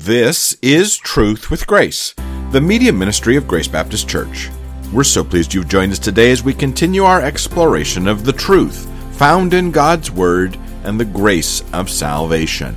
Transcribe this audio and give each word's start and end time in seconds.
This 0.00 0.56
is 0.62 0.96
Truth 0.96 1.50
with 1.50 1.66
Grace, 1.66 2.14
the 2.52 2.60
media 2.60 2.92
ministry 2.92 3.34
of 3.34 3.48
Grace 3.48 3.66
Baptist 3.66 4.08
Church. 4.08 4.48
We're 4.92 5.02
so 5.02 5.24
pleased 5.24 5.52
you've 5.52 5.66
joined 5.66 5.90
us 5.90 5.98
today 5.98 6.30
as 6.30 6.40
we 6.40 6.54
continue 6.54 7.02
our 7.02 7.20
exploration 7.20 8.06
of 8.06 8.24
the 8.24 8.32
truth 8.32 8.88
found 9.16 9.54
in 9.54 9.72
God's 9.72 10.08
Word 10.08 10.56
and 10.84 11.00
the 11.00 11.04
grace 11.04 11.64
of 11.72 11.90
salvation. 11.90 12.76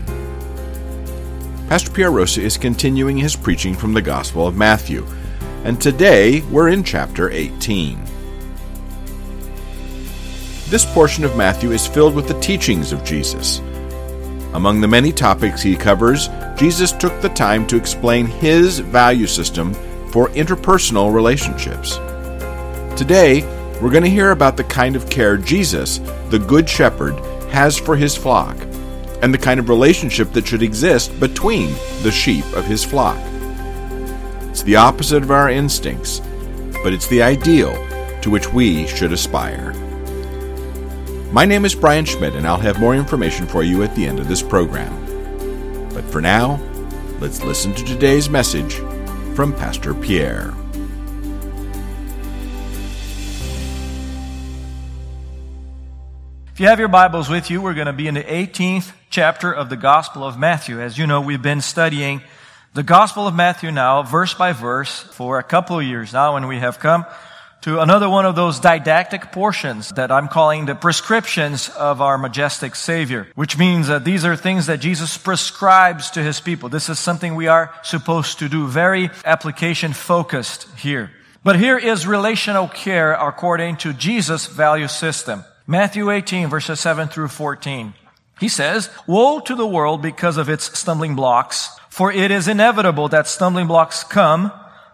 Pastor 1.70 1.92
Pierre 1.92 2.10
Rosa 2.10 2.42
is 2.42 2.58
continuing 2.58 3.18
his 3.18 3.36
preaching 3.36 3.76
from 3.76 3.94
the 3.94 4.02
Gospel 4.02 4.48
of 4.48 4.58
Matthew, 4.58 5.06
and 5.64 5.80
today 5.80 6.42
we're 6.50 6.70
in 6.70 6.84
chapter 6.84 7.30
18. 7.30 8.04
This 10.70 10.92
portion 10.92 11.24
of 11.24 11.38
Matthew 11.38 11.70
is 11.70 11.86
filled 11.86 12.16
with 12.16 12.28
the 12.28 12.40
teachings 12.40 12.92
of 12.92 13.04
Jesus. 13.04 13.62
Among 14.54 14.82
the 14.82 14.88
many 14.88 15.14
topics 15.14 15.62
he 15.62 15.78
covers, 15.78 16.28
Jesus 16.58 16.92
took 16.92 17.22
the 17.22 17.30
time 17.30 17.66
to 17.68 17.78
explain 17.78 18.26
his 18.26 18.80
value 18.80 19.28
system 19.28 19.74
for 20.12 20.28
interpersonal 20.30 21.14
relationships. 21.14 21.96
Today, 23.00 23.44
we're 23.82 23.90
going 23.90 24.04
to 24.04 24.10
hear 24.10 24.32
about 24.32 24.58
the 24.58 24.66
kind 24.66 24.98
of 24.98 25.10
care 25.10 25.38
Jesus, 25.38 26.00
the 26.30 26.38
Good 26.38 26.70
Shepherd, 26.70 27.16
has 27.50 27.78
for 27.78 27.96
his 27.96 28.16
flock, 28.16 28.58
and 29.22 29.34
the 29.34 29.38
kind 29.38 29.60
of 29.60 29.70
relationship 29.70 30.34
that 30.34 30.46
should 30.46 30.62
exist 30.62 31.18
between 31.20 31.74
the 32.04 32.12
sheep 32.12 32.46
of 32.54 32.66
his 32.66 32.84
flock. 32.84 33.18
It's 34.50 34.64
the 34.64 34.76
opposite 34.76 35.24
of 35.24 35.32
our 35.32 35.50
instincts, 35.50 36.22
but 36.84 36.92
it's 36.92 37.08
the 37.08 37.24
ideal 37.24 37.74
to 38.22 38.30
which 38.30 38.52
we 38.52 38.86
should 38.86 39.14
aspire. 39.14 39.74
My 41.32 41.46
name 41.46 41.64
is 41.64 41.74
Brian 41.74 42.04
Schmidt, 42.04 42.36
and 42.36 42.46
I'll 42.46 42.58
have 42.58 42.78
more 42.78 42.94
information 42.94 43.48
for 43.48 43.64
you 43.64 43.84
at 43.84 43.96
the 43.96 44.06
end 44.06 44.20
of 44.20 44.28
this 44.28 44.42
program. 44.42 44.92
But 45.94 46.04
for 46.04 46.20
now, 46.20 46.60
let's 47.22 47.42
listen 47.42 47.74
to 47.74 47.86
today's 47.86 48.30
message 48.30 48.74
from 49.34 49.54
Pastor 49.54 49.94
Pierre. 49.94 50.54
If 56.52 56.60
you 56.60 56.66
have 56.66 56.80
your 56.80 56.90
Bibles 56.90 57.30
with 57.30 57.50
you, 57.50 57.62
we're 57.62 57.76
going 57.76 57.88
to 57.88 57.94
be 57.94 58.10
in 58.10 58.16
the 58.16 58.24
18th 58.24 58.92
chapter 59.10 59.54
of 59.54 59.70
the 59.70 59.78
Gospel 59.78 60.26
of 60.26 60.38
Matthew. 60.38 60.82
As 60.82 60.98
you 60.98 61.08
know, 61.08 61.22
we've 61.22 61.42
been 61.42 61.62
studying 61.62 62.22
the 62.74 62.84
Gospel 62.84 63.26
of 63.26 63.34
Matthew 63.34 63.72
now, 63.72 64.04
verse 64.04 64.34
by 64.34 64.52
verse, 64.52 65.00
for 65.00 65.40
a 65.40 65.44
couple 65.44 65.80
of 65.80 65.86
years 65.86 66.12
now, 66.12 66.36
and 66.36 66.50
we 66.50 66.60
have 66.60 66.78
come 66.80 67.06
to 67.62 67.80
another 67.80 68.10
one 68.10 68.26
of 68.26 68.36
those 68.36 68.60
didactic 68.60 69.32
portions 69.32 69.90
that 69.90 70.12
I'm 70.12 70.28
calling 70.28 70.66
the 70.66 70.76
prescriptions 70.76 71.70
of 71.70 72.02
our 72.02 72.18
majestic 72.18 72.76
Savior, 72.76 73.28
which 73.36 73.58
means 73.58 73.88
that 73.88 74.04
these 74.04 74.26
are 74.26 74.36
things 74.36 74.66
that 74.66 74.80
Jesus 74.80 75.18
prescribes 75.18 76.12
to 76.12 76.24
his 76.24 76.40
people. 76.40 76.70
This 76.70 76.90
is 76.90 76.98
something 76.98 77.36
we 77.36 77.48
are 77.48 77.74
supposed 77.84 78.40
to 78.40 78.50
do, 78.50 78.68
very 78.68 79.12
application 79.24 79.94
focused 79.94 80.68
here. 80.78 81.12
But 81.44 81.60
here 81.60 81.78
is 81.78 82.06
relational 82.08 82.68
care 82.68 83.14
according 83.14 83.78
to 83.78 83.94
Jesus' 83.94 84.48
value 84.48 84.88
system. 84.88 85.44
Matthew 85.68 86.10
18 86.10 86.50
verses 86.50 86.80
7 86.80 87.08
through 87.08 87.30
14. 87.30 87.94
He 88.40 88.50
says, 88.50 88.90
Woe 89.06 89.40
to 89.42 89.56
the 89.56 89.68
world 89.68 90.02
because 90.02 90.38
of 90.38 90.50
its 90.50 90.78
stumbling 90.78 91.16
blocks, 91.16 91.70
for 91.90 92.12
it 92.12 92.32
is 92.32 92.48
inevitable 92.48 93.08
that 93.10 93.28
stumbling 93.28 93.68
blocks 93.68 94.04
come, 94.04 94.52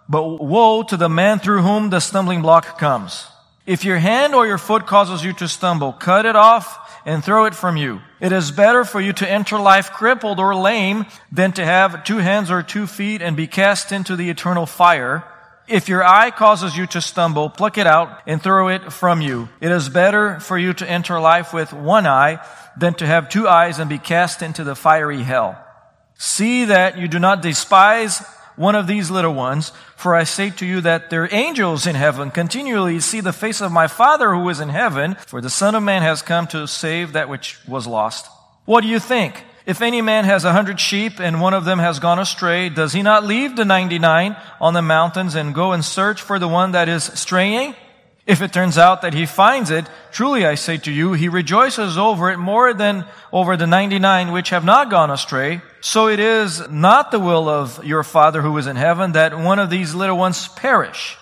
but 0.10 0.42
woe 0.42 0.84
to 0.84 0.98
the 0.98 1.10
man 1.10 1.40
through 1.40 1.62
whom 1.62 1.90
the 1.90 2.00
stumbling 2.00 2.42
block 2.42 2.78
comes. 2.78 3.28
If 3.66 3.84
your 3.84 3.98
hand 3.98 4.34
or 4.34 4.48
your 4.48 4.58
foot 4.58 4.88
causes 4.88 5.26
you 5.26 5.34
to 5.34 5.48
stumble, 5.48 5.92
cut 5.92 6.26
it 6.26 6.38
off 6.38 7.02
and 7.06 7.24
throw 7.24 7.46
it 7.46 7.54
from 7.54 7.76
you. 7.76 8.02
It 8.22 8.32
is 8.32 8.52
better 8.52 8.86
for 8.86 9.02
you 9.02 9.12
to 9.14 9.30
enter 9.30 9.60
life 9.60 9.92
crippled 9.92 10.40
or 10.40 10.56
lame 10.56 11.06
than 11.32 11.52
to 11.54 11.66
have 11.66 12.06
two 12.06 12.18
hands 12.18 12.50
or 12.50 12.64
two 12.64 12.88
feet 12.88 13.22
and 13.22 13.36
be 13.36 13.48
cast 13.48 13.92
into 13.92 14.16
the 14.16 14.30
eternal 14.30 14.66
fire. 14.66 15.26
If 15.68 15.90
your 15.90 16.02
eye 16.02 16.32
causes 16.32 16.78
you 16.78 16.88
to 16.88 17.02
stumble, 17.02 17.50
pluck 17.50 17.78
it 17.78 17.88
out 17.88 18.22
and 18.26 18.42
throw 18.42 18.70
it 18.70 18.94
from 18.94 19.20
you. 19.20 19.50
It 19.60 19.72
is 19.72 19.90
better 19.90 20.40
for 20.40 20.58
you 20.58 20.74
to 20.76 20.90
enter 20.90 21.20
life 21.20 21.54
with 21.54 21.74
one 21.74 22.08
eye 22.08 22.40
than 22.78 22.94
to 22.96 23.06
have 23.06 23.28
two 23.28 23.50
eyes 23.50 23.80
and 23.80 23.90
be 23.90 23.98
cast 23.98 24.42
into 24.42 24.64
the 24.64 24.76
fiery 24.76 25.24
hell. 25.24 25.62
See 26.16 26.66
that 26.66 26.98
you 26.98 27.10
do 27.10 27.20
not 27.20 27.42
despise 27.42 28.24
one 28.58 28.76
of 28.76 28.88
these 28.88 29.10
little 29.10 29.34
ones, 29.34 29.72
for 29.96 30.14
I 30.14 30.26
say 30.26 30.50
to 30.50 30.66
you 30.66 30.82
that 30.82 31.10
their 31.10 31.34
angels 31.34 31.88
in 31.88 31.96
heaven 31.96 32.32
continually 32.32 33.00
see 33.00 33.22
the 33.22 33.32
face 33.32 33.62
of 33.62 33.72
my 33.72 33.88
Father 33.88 34.34
who 34.34 34.50
is 34.50 34.60
in 34.60 34.70
heaven, 34.70 35.16
for 35.28 35.40
the 35.40 35.50
Son 35.50 35.76
of 35.76 35.84
Man 35.84 36.02
has 36.02 36.22
come 36.22 36.48
to 36.48 36.68
save 36.68 37.14
that 37.14 37.30
which 37.30 37.60
was 37.68 37.88
lost. 37.88 38.28
What 38.66 38.82
do 38.82 38.88
you 38.88 39.00
think? 39.00 39.46
If 39.66 39.82
any 39.82 40.02
man 40.02 40.26
has 40.26 40.44
a 40.44 40.54
hundred 40.54 40.80
sheep 40.80 41.20
and 41.20 41.40
one 41.40 41.54
of 41.54 41.66
them 41.66 41.80
has 41.80 42.00
gone 42.00 42.20
astray, 42.20 42.70
does 42.70 42.94
he 42.94 43.02
not 43.02 43.26
leave 43.26 43.56
the 43.56 43.66
99 43.66 44.36
on 44.60 44.74
the 44.74 44.82
mountains 44.82 45.36
and 45.36 45.54
go 45.54 45.74
and 45.74 45.84
search 45.84 46.22
for 46.22 46.40
the 46.40 46.48
one 46.48 46.72
that 46.72 46.90
is 46.90 47.04
straying? 47.04 47.76
If 48.28 48.42
it 48.42 48.52
turns 48.52 48.78
out 48.78 49.04
that 49.04 49.14
he 49.14 49.26
finds 49.26 49.72
it, 49.72 49.86
truly 50.12 50.46
I 50.46 50.56
say 50.56 50.78
to 50.80 50.92
you, 50.92 51.14
he 51.14 51.30
rejoices 51.30 51.98
over 51.98 52.30
it 52.30 52.38
more 52.38 52.74
than 52.74 53.06
over 53.32 53.56
the 53.56 53.66
99 53.66 54.34
which 54.34 54.50
have 54.50 54.66
not 54.66 54.90
gone 54.90 55.10
astray. 55.10 55.62
So 55.80 56.10
it 56.10 56.20
is 56.20 56.68
not 56.70 57.12
the 57.12 57.22
will 57.22 57.48
of 57.48 57.82
your 57.86 58.04
Father 58.04 58.42
who 58.42 58.58
is 58.58 58.68
in 58.68 58.76
heaven 58.76 59.14
that 59.14 59.40
one 59.40 59.60
of 59.60 59.70
these 59.70 59.96
little 59.96 60.18
ones 60.18 60.50
perish. 60.50 61.18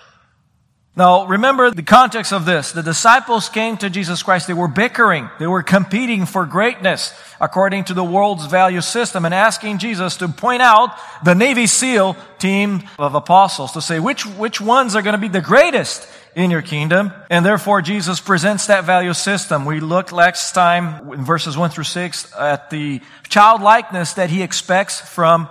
Now, 0.96 1.26
remember 1.26 1.70
the 1.70 1.82
context 1.82 2.32
of 2.32 2.46
this. 2.46 2.72
The 2.72 2.82
disciples 2.82 3.50
came 3.50 3.76
to 3.76 3.90
Jesus 3.90 4.22
Christ. 4.22 4.48
They 4.48 4.54
were 4.54 4.66
bickering. 4.66 5.28
They 5.38 5.46
were 5.46 5.62
competing 5.62 6.24
for 6.24 6.44
greatness 6.46 7.12
according 7.38 7.84
to 7.84 7.94
the 7.94 8.02
world's 8.02 8.46
value 8.46 8.80
system 8.80 9.26
and 9.26 9.34
asking 9.34 9.78
Jesus 9.78 10.16
to 10.16 10.28
point 10.28 10.62
out 10.62 10.96
the 11.22 11.34
Navy 11.34 11.66
SEAL 11.66 12.16
team 12.38 12.82
of 12.98 13.14
apostles 13.14 13.72
to 13.72 13.82
say 13.82 14.00
which, 14.00 14.26
which 14.26 14.60
ones 14.60 14.96
are 14.96 15.02
going 15.02 15.12
to 15.12 15.20
be 15.20 15.28
the 15.28 15.42
greatest 15.42 16.08
in 16.36 16.50
your 16.50 16.62
kingdom. 16.62 17.12
And 17.30 17.44
therefore, 17.44 17.80
Jesus 17.80 18.20
presents 18.20 18.66
that 18.66 18.84
value 18.84 19.14
system. 19.14 19.64
We 19.64 19.80
looked 19.80 20.12
last 20.12 20.54
time 20.54 21.12
in 21.12 21.24
verses 21.24 21.56
1 21.56 21.70
through 21.70 21.84
6 21.84 22.32
at 22.38 22.68
the 22.68 23.00
childlikeness 23.28 24.12
that 24.12 24.28
he 24.28 24.42
expects 24.42 25.00
from 25.00 25.48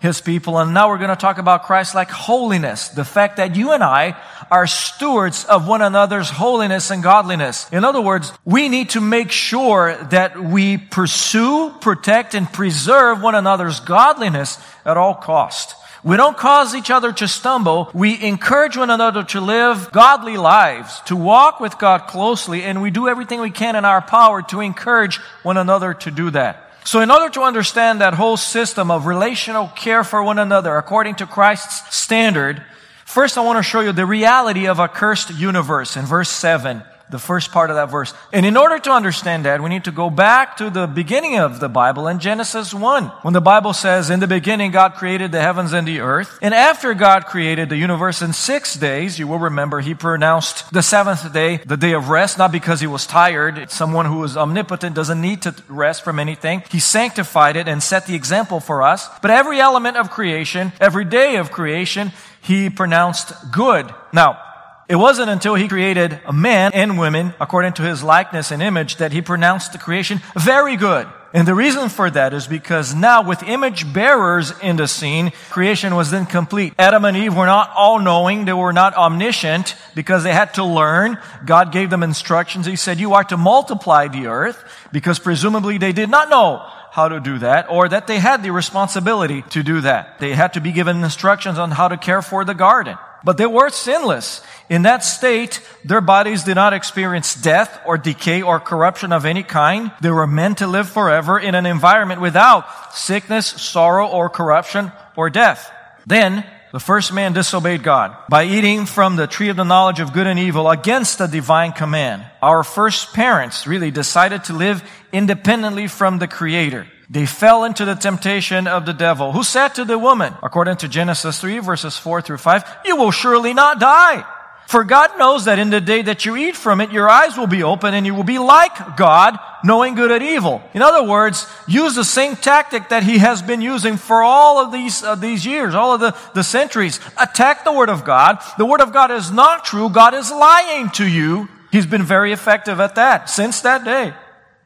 his 0.00 0.20
people. 0.20 0.56
And 0.58 0.72
now 0.72 0.90
we're 0.90 0.98
going 0.98 1.10
to 1.10 1.16
talk 1.16 1.38
about 1.38 1.64
Christ 1.64 1.96
like 1.96 2.08
holiness. 2.08 2.88
The 2.88 3.04
fact 3.04 3.38
that 3.38 3.56
you 3.56 3.72
and 3.72 3.82
I 3.82 4.16
are 4.48 4.68
stewards 4.68 5.44
of 5.44 5.66
one 5.66 5.82
another's 5.82 6.30
holiness 6.30 6.92
and 6.92 7.02
godliness. 7.02 7.68
In 7.72 7.84
other 7.84 8.00
words, 8.00 8.32
we 8.44 8.68
need 8.68 8.90
to 8.90 9.00
make 9.00 9.32
sure 9.32 9.96
that 10.10 10.40
we 10.40 10.78
pursue, 10.78 11.74
protect, 11.80 12.34
and 12.34 12.50
preserve 12.50 13.20
one 13.20 13.34
another's 13.34 13.80
godliness 13.80 14.56
at 14.84 14.96
all 14.96 15.16
cost. 15.16 15.74
We 16.04 16.16
don't 16.16 16.36
cause 16.36 16.74
each 16.74 16.90
other 16.90 17.12
to 17.12 17.26
stumble. 17.26 17.90
We 17.92 18.22
encourage 18.22 18.76
one 18.76 18.90
another 18.90 19.24
to 19.24 19.40
live 19.40 19.90
godly 19.90 20.36
lives, 20.36 21.00
to 21.06 21.16
walk 21.16 21.60
with 21.60 21.78
God 21.78 22.06
closely, 22.06 22.62
and 22.62 22.80
we 22.80 22.90
do 22.90 23.08
everything 23.08 23.40
we 23.40 23.50
can 23.50 23.74
in 23.74 23.84
our 23.84 24.00
power 24.00 24.42
to 24.42 24.60
encourage 24.60 25.18
one 25.42 25.56
another 25.56 25.94
to 25.94 26.10
do 26.10 26.30
that. 26.30 26.64
So 26.84 27.00
in 27.00 27.10
order 27.10 27.28
to 27.30 27.42
understand 27.42 28.00
that 28.00 28.14
whole 28.14 28.36
system 28.36 28.90
of 28.90 29.06
relational 29.06 29.68
care 29.68 30.04
for 30.04 30.22
one 30.22 30.38
another 30.38 30.76
according 30.76 31.16
to 31.16 31.26
Christ's 31.26 31.94
standard, 31.94 32.62
first 33.04 33.36
I 33.36 33.42
want 33.42 33.58
to 33.58 33.62
show 33.62 33.80
you 33.80 33.92
the 33.92 34.06
reality 34.06 34.68
of 34.68 34.78
a 34.78 34.88
cursed 34.88 35.34
universe 35.34 35.96
in 35.96 36.06
verse 36.06 36.30
7 36.30 36.82
the 37.10 37.18
first 37.18 37.52
part 37.52 37.70
of 37.70 37.76
that 37.76 37.90
verse. 37.90 38.12
And 38.32 38.44
in 38.44 38.56
order 38.56 38.78
to 38.78 38.90
understand 38.90 39.44
that, 39.44 39.62
we 39.62 39.68
need 39.68 39.84
to 39.84 39.92
go 39.92 40.10
back 40.10 40.56
to 40.58 40.70
the 40.70 40.86
beginning 40.86 41.38
of 41.38 41.60
the 41.60 41.68
Bible 41.68 42.08
in 42.08 42.18
Genesis 42.18 42.74
1, 42.74 43.04
when 43.22 43.34
the 43.34 43.40
Bible 43.40 43.72
says, 43.72 44.10
in 44.10 44.20
the 44.20 44.26
beginning 44.26 44.70
God 44.70 44.94
created 44.94 45.32
the 45.32 45.40
heavens 45.40 45.72
and 45.72 45.86
the 45.86 46.00
earth. 46.00 46.38
And 46.42 46.54
after 46.54 46.94
God 46.94 47.26
created 47.26 47.68
the 47.68 47.76
universe 47.76 48.22
in 48.22 48.32
six 48.32 48.74
days, 48.74 49.18
you 49.18 49.26
will 49.26 49.38
remember 49.38 49.80
he 49.80 49.94
pronounced 49.94 50.72
the 50.72 50.82
seventh 50.82 51.32
day 51.32 51.58
the 51.58 51.76
day 51.76 51.92
of 51.92 52.08
rest, 52.08 52.38
not 52.38 52.52
because 52.52 52.80
he 52.80 52.86
was 52.86 53.06
tired. 53.06 53.70
Someone 53.70 54.06
who 54.06 54.22
is 54.24 54.36
omnipotent 54.36 54.94
doesn't 54.94 55.20
need 55.20 55.42
to 55.42 55.54
rest 55.68 56.04
from 56.04 56.18
anything. 56.18 56.62
He 56.70 56.80
sanctified 56.80 57.56
it 57.56 57.68
and 57.68 57.82
set 57.82 58.06
the 58.06 58.14
example 58.14 58.60
for 58.60 58.82
us. 58.82 59.08
But 59.20 59.30
every 59.30 59.60
element 59.60 59.96
of 59.96 60.10
creation, 60.10 60.72
every 60.80 61.04
day 61.04 61.36
of 61.36 61.50
creation, 61.50 62.12
he 62.40 62.70
pronounced 62.70 63.32
good. 63.52 63.92
Now, 64.12 64.40
it 64.88 64.96
wasn't 64.96 65.28
until 65.30 65.54
he 65.54 65.68
created 65.68 66.18
a 66.24 66.32
man 66.32 66.72
and 66.74 66.98
women 66.98 67.34
according 67.40 67.74
to 67.74 67.82
his 67.82 68.02
likeness 68.02 68.50
and 68.50 68.62
image 68.62 68.96
that 68.96 69.12
he 69.12 69.20
pronounced 69.20 69.72
the 69.72 69.78
creation 69.78 70.20
very 70.34 70.76
good. 70.76 71.06
And 71.34 71.46
the 71.46 71.54
reason 71.54 71.90
for 71.90 72.08
that 72.08 72.32
is 72.32 72.46
because 72.46 72.94
now 72.94 73.22
with 73.22 73.42
image 73.42 73.92
bearers 73.92 74.54
in 74.62 74.76
the 74.76 74.88
scene, 74.88 75.32
creation 75.50 75.94
was 75.94 76.10
then 76.10 76.24
complete. 76.24 76.72
Adam 76.78 77.04
and 77.04 77.14
Eve 77.18 77.36
were 77.36 77.44
not 77.44 77.70
all 77.76 77.98
knowing. 77.98 78.46
They 78.46 78.54
were 78.54 78.72
not 78.72 78.94
omniscient 78.96 79.76
because 79.94 80.24
they 80.24 80.32
had 80.32 80.54
to 80.54 80.64
learn. 80.64 81.18
God 81.44 81.70
gave 81.70 81.90
them 81.90 82.02
instructions. 82.02 82.64
He 82.64 82.76
said, 82.76 82.98
you 82.98 83.12
are 83.12 83.24
to 83.24 83.36
multiply 83.36 84.08
the 84.08 84.28
earth 84.28 84.64
because 84.90 85.18
presumably 85.18 85.76
they 85.76 85.92
did 85.92 86.08
not 86.08 86.30
know 86.30 86.62
how 86.92 87.08
to 87.08 87.20
do 87.20 87.38
that 87.40 87.66
or 87.68 87.90
that 87.90 88.06
they 88.06 88.18
had 88.18 88.42
the 88.42 88.50
responsibility 88.50 89.42
to 89.50 89.62
do 89.62 89.82
that. 89.82 90.18
They 90.20 90.32
had 90.32 90.54
to 90.54 90.62
be 90.62 90.72
given 90.72 91.04
instructions 91.04 91.58
on 91.58 91.72
how 91.72 91.88
to 91.88 91.98
care 91.98 92.22
for 92.22 92.46
the 92.46 92.54
garden. 92.54 92.96
but 93.24 93.36
they 93.36 93.46
were 93.46 93.68
sinless. 93.68 94.42
In 94.68 94.82
that 94.82 95.02
state, 95.02 95.62
their 95.84 96.02
bodies 96.02 96.44
did 96.44 96.56
not 96.56 96.74
experience 96.74 97.34
death 97.34 97.80
or 97.86 97.96
decay 97.96 98.42
or 98.42 98.60
corruption 98.60 99.12
of 99.12 99.24
any 99.24 99.42
kind. 99.42 99.92
They 100.00 100.10
were 100.10 100.26
meant 100.26 100.58
to 100.58 100.66
live 100.66 100.88
forever 100.88 101.38
in 101.38 101.54
an 101.54 101.64
environment 101.64 102.20
without 102.20 102.94
sickness, 102.94 103.46
sorrow, 103.46 104.06
or 104.06 104.28
corruption 104.28 104.92
or 105.16 105.30
death. 105.30 105.72
Then, 106.06 106.44
the 106.70 106.80
first 106.80 107.14
man 107.14 107.32
disobeyed 107.32 107.82
God 107.82 108.14
by 108.28 108.44
eating 108.44 108.84
from 108.84 109.16
the 109.16 109.26
tree 109.26 109.48
of 109.48 109.56
the 109.56 109.64
knowledge 109.64 110.00
of 110.00 110.12
good 110.12 110.26
and 110.26 110.38
evil 110.38 110.68
against 110.68 111.16
the 111.16 111.26
divine 111.26 111.72
command. 111.72 112.26
Our 112.42 112.62
first 112.62 113.14
parents 113.14 113.66
really 113.66 113.90
decided 113.90 114.44
to 114.44 114.52
live 114.52 114.82
independently 115.10 115.88
from 115.88 116.18
the 116.18 116.28
Creator. 116.28 116.86
They 117.08 117.24
fell 117.24 117.64
into 117.64 117.86
the 117.86 117.94
temptation 117.94 118.66
of 118.66 118.84
the 118.84 118.92
devil, 118.92 119.32
who 119.32 119.42
said 119.42 119.68
to 119.76 119.86
the 119.86 119.98
woman, 119.98 120.34
according 120.42 120.76
to 120.78 120.88
Genesis 120.88 121.40
3 121.40 121.60
verses 121.60 121.96
4 121.96 122.20
through 122.20 122.36
5, 122.36 122.64
you 122.84 122.96
will 122.96 123.12
surely 123.12 123.54
not 123.54 123.80
die. 123.80 124.26
For 124.68 124.84
God 124.84 125.18
knows 125.18 125.46
that 125.46 125.58
in 125.58 125.70
the 125.70 125.80
day 125.80 126.02
that 126.02 126.26
you 126.26 126.36
eat 126.36 126.54
from 126.54 126.82
it, 126.82 126.92
your 126.92 127.08
eyes 127.08 127.38
will 127.38 127.46
be 127.46 127.62
open 127.62 127.94
and 127.94 128.04
you 128.04 128.14
will 128.14 128.22
be 128.22 128.38
like 128.38 128.98
God, 128.98 129.38
knowing 129.64 129.94
good 129.94 130.12
and 130.12 130.22
evil. 130.22 130.60
In 130.74 130.82
other 130.82 131.02
words, 131.08 131.46
use 131.66 131.94
the 131.94 132.04
same 132.04 132.36
tactic 132.36 132.90
that 132.90 133.02
he 133.02 133.16
has 133.16 133.40
been 133.40 133.62
using 133.62 133.96
for 133.96 134.22
all 134.22 134.58
of 134.62 134.70
these, 134.70 135.02
uh, 135.02 135.14
these 135.14 135.46
years, 135.46 135.74
all 135.74 135.94
of 135.94 136.00
the, 136.00 136.14
the 136.34 136.44
centuries. 136.44 137.00
Attack 137.16 137.64
the 137.64 137.72
Word 137.72 137.88
of 137.88 138.04
God. 138.04 138.44
The 138.58 138.66
Word 138.66 138.82
of 138.82 138.92
God 138.92 139.10
is 139.10 139.30
not 139.30 139.64
true. 139.64 139.88
God 139.88 140.12
is 140.12 140.30
lying 140.30 140.90
to 140.90 141.08
you. 141.08 141.48
He's 141.72 141.86
been 141.86 142.02
very 142.02 142.32
effective 142.32 142.78
at 142.78 142.96
that 142.96 143.30
since 143.30 143.62
that 143.62 143.86
day. 143.86 144.12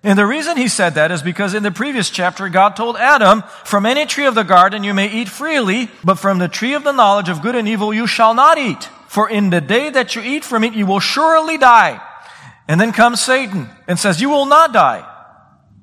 And 0.03 0.19
the 0.19 0.27
reason 0.27 0.57
he 0.57 0.67
said 0.67 0.95
that 0.95 1.13
is 1.13 1.23
because 1.23 1.55
in 1.55 1.63
the 1.63 1.71
previous 1.71 2.11
chapter, 2.11 2.49
God 2.49 2.75
told 2.75 2.97
Adam, 2.97 3.45
from 3.65 3.87
any 3.87 4.05
tree 4.07 4.27
of 4.27 4.35
the 4.35 4.43
garden 4.43 4.83
you 4.83 4.95
may 4.95 5.09
eat 5.13 5.29
freely, 5.29 5.91
but 6.03 6.19
from 6.19 6.39
the 6.39 6.49
tree 6.49 6.75
of 6.75 6.83
the 6.83 6.91
knowledge 6.91 7.29
of 7.29 7.41
good 7.41 7.55
and 7.55 7.69
evil 7.69 7.95
you 7.95 8.09
shall 8.09 8.35
not 8.35 8.59
eat. 8.59 8.89
For 9.13 9.29
in 9.29 9.51
the 9.51 9.61
day 9.61 9.91
that 9.91 10.17
you 10.17 10.23
eat 10.23 10.43
from 10.43 10.65
it, 10.65 10.73
you 10.73 10.87
will 10.87 10.99
surely 10.99 11.59
die. 11.59 12.01
And 12.67 12.81
then 12.81 12.93
comes 12.93 13.21
Satan 13.21 13.69
and 13.87 13.99
says, 13.99 14.23
you 14.23 14.31
will 14.31 14.47
not 14.47 14.73
die. 14.73 15.07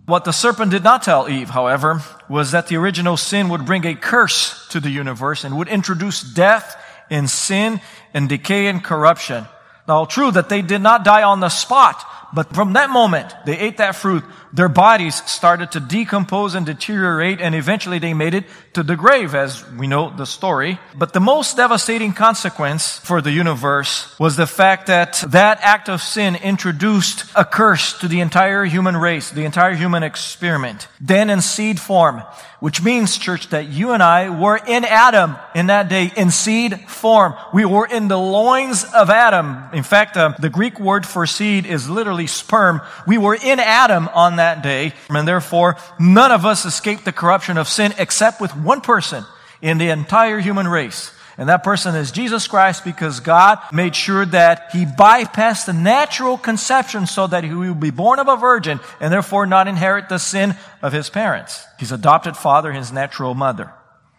What 0.07 0.25
the 0.25 0.31
serpent 0.31 0.71
did 0.71 0.83
not 0.83 1.03
tell 1.03 1.29
Eve, 1.29 1.51
however, 1.51 2.01
was 2.27 2.49
that 2.53 2.65
the 2.65 2.77
original 2.77 3.17
sin 3.17 3.49
would 3.49 3.67
bring 3.67 3.85
a 3.85 3.93
curse 3.93 4.67
to 4.69 4.79
the 4.79 4.89
universe 4.89 5.43
and 5.43 5.59
would 5.59 5.67
introduce 5.67 6.23
death 6.23 6.75
and 7.11 7.29
sin 7.29 7.81
and 8.15 8.27
decay 8.27 8.65
and 8.65 8.83
corruption. 8.83 9.45
Now, 9.87 10.05
true 10.05 10.31
that 10.31 10.49
they 10.49 10.63
did 10.63 10.81
not 10.81 11.03
die 11.03 11.21
on 11.21 11.39
the 11.39 11.49
spot, 11.49 12.03
but 12.33 12.53
from 12.53 12.73
that 12.73 12.89
moment, 12.89 13.33
they 13.45 13.57
ate 13.57 13.77
that 13.77 13.95
fruit, 13.95 14.23
their 14.51 14.69
bodies 14.69 15.15
started 15.29 15.71
to 15.71 15.79
decompose 15.79 16.55
and 16.55 16.65
deteriorate, 16.65 17.39
and 17.39 17.53
eventually 17.53 17.99
they 17.99 18.13
made 18.13 18.33
it 18.33 18.45
to 18.73 18.83
the 18.83 18.95
grave, 18.95 19.35
as 19.35 19.69
we 19.71 19.87
know 19.87 20.09
the 20.15 20.25
story. 20.25 20.79
But 20.95 21.13
the 21.13 21.19
most 21.19 21.57
devastating 21.57 22.13
consequence 22.13 22.97
for 22.99 23.21
the 23.21 23.31
universe 23.31 24.17
was 24.19 24.35
the 24.35 24.47
fact 24.47 24.87
that 24.87 25.23
that 25.27 25.59
act 25.61 25.89
of 25.89 26.01
sin 26.01 26.35
introduced 26.35 27.25
a 27.35 27.45
curse 27.45 27.97
to 27.99 28.07
the 28.07 28.21
entire 28.21 28.65
human 28.65 28.97
race, 28.97 29.29
the 29.29 29.45
entire 29.45 29.75
human 29.75 30.03
experiment, 30.03 30.87
then 30.99 31.29
in 31.29 31.41
seed 31.41 31.79
form, 31.79 32.23
which 32.59 32.83
means, 32.83 33.17
church, 33.17 33.49
that 33.49 33.69
you 33.69 33.91
and 33.91 34.03
I 34.03 34.29
were 34.29 34.57
in 34.57 34.83
Adam 34.83 35.37
in 35.55 35.67
that 35.67 35.89
day, 35.89 36.11
in 36.17 36.31
seed 36.31 36.89
form. 36.89 37.35
We 37.53 37.65
were 37.65 37.85
in 37.85 38.07
the 38.07 38.17
loins 38.17 38.83
of 38.83 39.09
Adam. 39.09 39.63
In 39.73 39.83
fact, 39.83 40.17
uh, 40.17 40.33
the 40.39 40.49
Greek 40.49 40.79
word 40.79 41.05
for 41.05 41.25
seed 41.25 41.65
is 41.65 41.89
literally 41.89 42.18
sperm. 42.27 42.81
We 43.07 43.17
were 43.17 43.35
in 43.35 43.59
Adam 43.59 44.09
on 44.13 44.37
that 44.37 44.63
day, 44.63 44.93
and 45.09 45.27
therefore 45.27 45.77
none 45.99 46.31
of 46.31 46.45
us 46.45 46.65
escaped 46.65 47.05
the 47.05 47.11
corruption 47.11 47.57
of 47.57 47.67
sin 47.67 47.93
except 47.97 48.41
with 48.41 48.55
one 48.55 48.81
person 48.81 49.25
in 49.61 49.77
the 49.77 49.89
entire 49.89 50.39
human 50.39 50.67
race. 50.67 51.11
And 51.37 51.47
that 51.47 51.63
person 51.63 51.95
is 51.95 52.11
Jesus 52.11 52.47
Christ 52.47 52.83
because 52.83 53.21
God 53.21 53.59
made 53.71 53.95
sure 53.95 54.25
that 54.25 54.71
he 54.73 54.83
bypassed 54.83 55.67
the 55.67 55.73
natural 55.73 56.37
conception 56.37 57.07
so 57.07 57.27
that 57.27 57.45
he 57.45 57.53
would 57.53 57.79
be 57.79 57.91
born 57.91 58.19
of 58.19 58.27
a 58.27 58.35
virgin 58.35 58.81
and 58.99 59.11
therefore 59.11 59.45
not 59.45 59.69
inherit 59.69 60.09
the 60.09 60.17
sin 60.17 60.57
of 60.81 60.91
his 60.91 61.09
parents. 61.09 61.63
His 61.77 61.93
adopted 61.93 62.35
father, 62.35 62.73
his 62.73 62.91
natural 62.91 63.35
mother. 63.35 63.71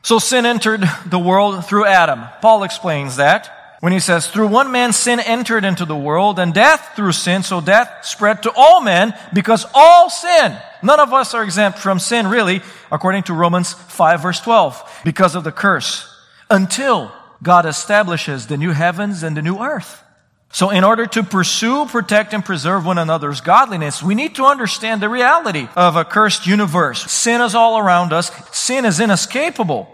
So 0.03 0.19
sin 0.19 0.47
entered 0.47 0.83
the 1.05 1.19
world 1.19 1.67
through 1.67 1.85
Adam. 1.85 2.25
Paul 2.41 2.63
explains 2.63 3.17
that 3.17 3.60
when 3.81 3.93
he 3.95 3.99
says, 3.99 4.29
through 4.29 4.49
one 4.49 4.71
man 4.71 4.93
sin 4.93 5.21
entered 5.21 5.65
into 5.65 5.87
the 5.87 5.97
world 5.97 6.39
and 6.39 6.53
death 6.53 6.93
through 6.95 7.13
sin, 7.13 7.43
so 7.43 7.63
death 7.63 8.05
spread 8.05 8.43
to 8.43 8.53
all 8.55 8.83
men 8.83 9.15
because 9.33 9.65
all 9.75 10.11
sin. 10.11 10.57
None 10.83 11.01
of 11.01 11.15
us 11.15 11.33
are 11.33 11.43
exempt 11.43 11.79
from 11.79 11.99
sin 11.99 12.27
really, 12.27 12.61
according 12.93 13.23
to 13.25 13.35
Romans 13.35 13.73
5 13.73 14.23
verse 14.23 14.41
12, 14.41 15.01
because 15.05 15.35
of 15.35 15.45
the 15.45 15.53
curse, 15.53 16.07
until 16.51 17.11
God 17.43 17.65
establishes 17.65 18.47
the 18.47 18.59
new 18.59 18.73
heavens 18.73 19.23
and 19.23 19.35
the 19.35 19.43
new 19.43 19.59
earth. 19.59 20.05
So 20.53 20.71
in 20.71 20.85
order 20.85 21.07
to 21.07 21.23
pursue, 21.23 21.87
protect, 21.87 22.35
and 22.35 22.45
preserve 22.45 22.85
one 22.85 22.99
another's 22.99 23.41
godliness, 23.41 24.03
we 24.03 24.15
need 24.15 24.35
to 24.35 24.45
understand 24.45 25.01
the 25.01 25.09
reality 25.09 25.69
of 25.77 25.97
a 25.97 26.05
cursed 26.05 26.47
universe. 26.47 27.11
Sin 27.11 27.41
is 27.41 27.55
all 27.55 27.79
around 27.79 28.13
us. 28.13 28.31
Sin 28.51 28.85
is 28.85 29.01
inescapable. 29.01 29.89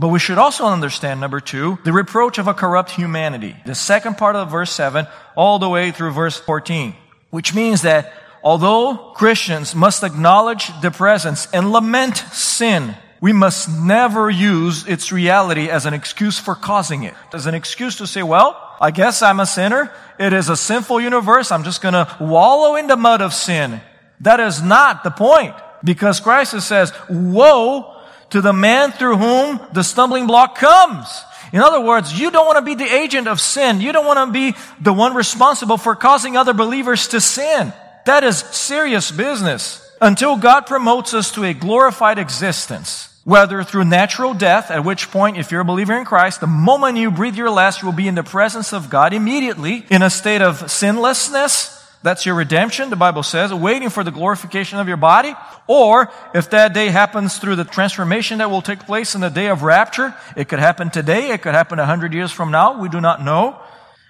But 0.00 0.08
we 0.08 0.18
should 0.18 0.38
also 0.38 0.64
understand, 0.64 1.20
number 1.20 1.40
two, 1.40 1.78
the 1.84 1.92
reproach 1.92 2.38
of 2.38 2.48
a 2.48 2.54
corrupt 2.54 2.92
humanity. 2.92 3.54
The 3.66 3.74
second 3.74 4.16
part 4.16 4.34
of 4.34 4.50
verse 4.50 4.72
7, 4.72 5.06
all 5.36 5.58
the 5.58 5.68
way 5.68 5.90
through 5.90 6.12
verse 6.12 6.38
14. 6.38 6.94
Which 7.28 7.54
means 7.54 7.82
that 7.82 8.10
although 8.42 9.12
Christians 9.14 9.74
must 9.74 10.02
acknowledge 10.02 10.70
the 10.80 10.90
presence 10.90 11.48
and 11.52 11.70
lament 11.70 12.16
sin, 12.16 12.96
we 13.20 13.34
must 13.34 13.68
never 13.68 14.30
use 14.30 14.88
its 14.88 15.12
reality 15.12 15.68
as 15.68 15.84
an 15.84 15.92
excuse 15.92 16.38
for 16.38 16.54
causing 16.54 17.02
it. 17.02 17.12
As 17.34 17.44
an 17.44 17.54
excuse 17.54 17.96
to 17.96 18.06
say, 18.06 18.22
well, 18.22 18.56
I 18.80 18.92
guess 18.92 19.20
I'm 19.20 19.38
a 19.38 19.44
sinner. 19.44 19.92
It 20.18 20.32
is 20.32 20.48
a 20.48 20.56
sinful 20.56 21.02
universe. 21.02 21.52
I'm 21.52 21.62
just 21.62 21.82
gonna 21.82 22.16
wallow 22.18 22.76
in 22.76 22.86
the 22.86 22.96
mud 22.96 23.20
of 23.20 23.34
sin. 23.34 23.82
That 24.20 24.40
is 24.40 24.62
not 24.62 25.04
the 25.04 25.10
point. 25.10 25.54
Because 25.84 26.20
Christ 26.20 26.58
says, 26.62 26.90
woe 27.10 27.99
to 28.30 28.40
the 28.40 28.52
man 28.52 28.92
through 28.92 29.16
whom 29.16 29.60
the 29.72 29.82
stumbling 29.82 30.26
block 30.26 30.56
comes. 30.56 31.06
In 31.52 31.60
other 31.60 31.80
words, 31.80 32.18
you 32.18 32.30
don't 32.30 32.46
want 32.46 32.58
to 32.58 32.64
be 32.64 32.74
the 32.74 32.92
agent 32.92 33.26
of 33.26 33.40
sin. 33.40 33.80
You 33.80 33.92
don't 33.92 34.06
want 34.06 34.28
to 34.28 34.32
be 34.32 34.56
the 34.80 34.92
one 34.92 35.14
responsible 35.14 35.76
for 35.76 35.96
causing 35.96 36.36
other 36.36 36.54
believers 36.54 37.08
to 37.08 37.20
sin. 37.20 37.72
That 38.06 38.24
is 38.24 38.38
serious 38.38 39.10
business. 39.10 39.86
Until 40.00 40.36
God 40.36 40.66
promotes 40.66 41.12
us 41.12 41.32
to 41.32 41.44
a 41.44 41.52
glorified 41.52 42.18
existence, 42.18 43.08
whether 43.24 43.62
through 43.62 43.84
natural 43.84 44.32
death, 44.32 44.70
at 44.70 44.84
which 44.84 45.10
point, 45.10 45.36
if 45.36 45.50
you're 45.50 45.60
a 45.60 45.64
believer 45.64 45.96
in 45.98 46.06
Christ, 46.06 46.40
the 46.40 46.46
moment 46.46 46.96
you 46.96 47.10
breathe 47.10 47.36
your 47.36 47.50
last, 47.50 47.82
you 47.82 47.86
will 47.86 47.94
be 47.94 48.08
in 48.08 48.14
the 48.14 48.22
presence 48.22 48.72
of 48.72 48.88
God 48.88 49.12
immediately 49.12 49.84
in 49.90 50.02
a 50.02 50.08
state 50.08 50.40
of 50.40 50.70
sinlessness, 50.70 51.79
that's 52.02 52.24
your 52.24 52.34
redemption, 52.34 52.88
the 52.88 52.96
Bible 52.96 53.22
says, 53.22 53.52
waiting 53.52 53.90
for 53.90 54.02
the 54.02 54.10
glorification 54.10 54.78
of 54.78 54.88
your 54.88 54.96
body. 54.96 55.34
Or 55.66 56.10
if 56.34 56.48
that 56.50 56.72
day 56.72 56.88
happens 56.88 57.36
through 57.36 57.56
the 57.56 57.64
transformation 57.64 58.38
that 58.38 58.50
will 58.50 58.62
take 58.62 58.86
place 58.86 59.14
in 59.14 59.20
the 59.20 59.28
day 59.28 59.48
of 59.48 59.62
rapture, 59.62 60.14
it 60.34 60.48
could 60.48 60.60
happen 60.60 60.88
today, 60.88 61.30
it 61.30 61.42
could 61.42 61.54
happen 61.54 61.78
a 61.78 61.84
hundred 61.84 62.14
years 62.14 62.32
from 62.32 62.50
now, 62.50 62.80
we 62.80 62.88
do 62.88 63.00
not 63.00 63.22
know. 63.22 63.60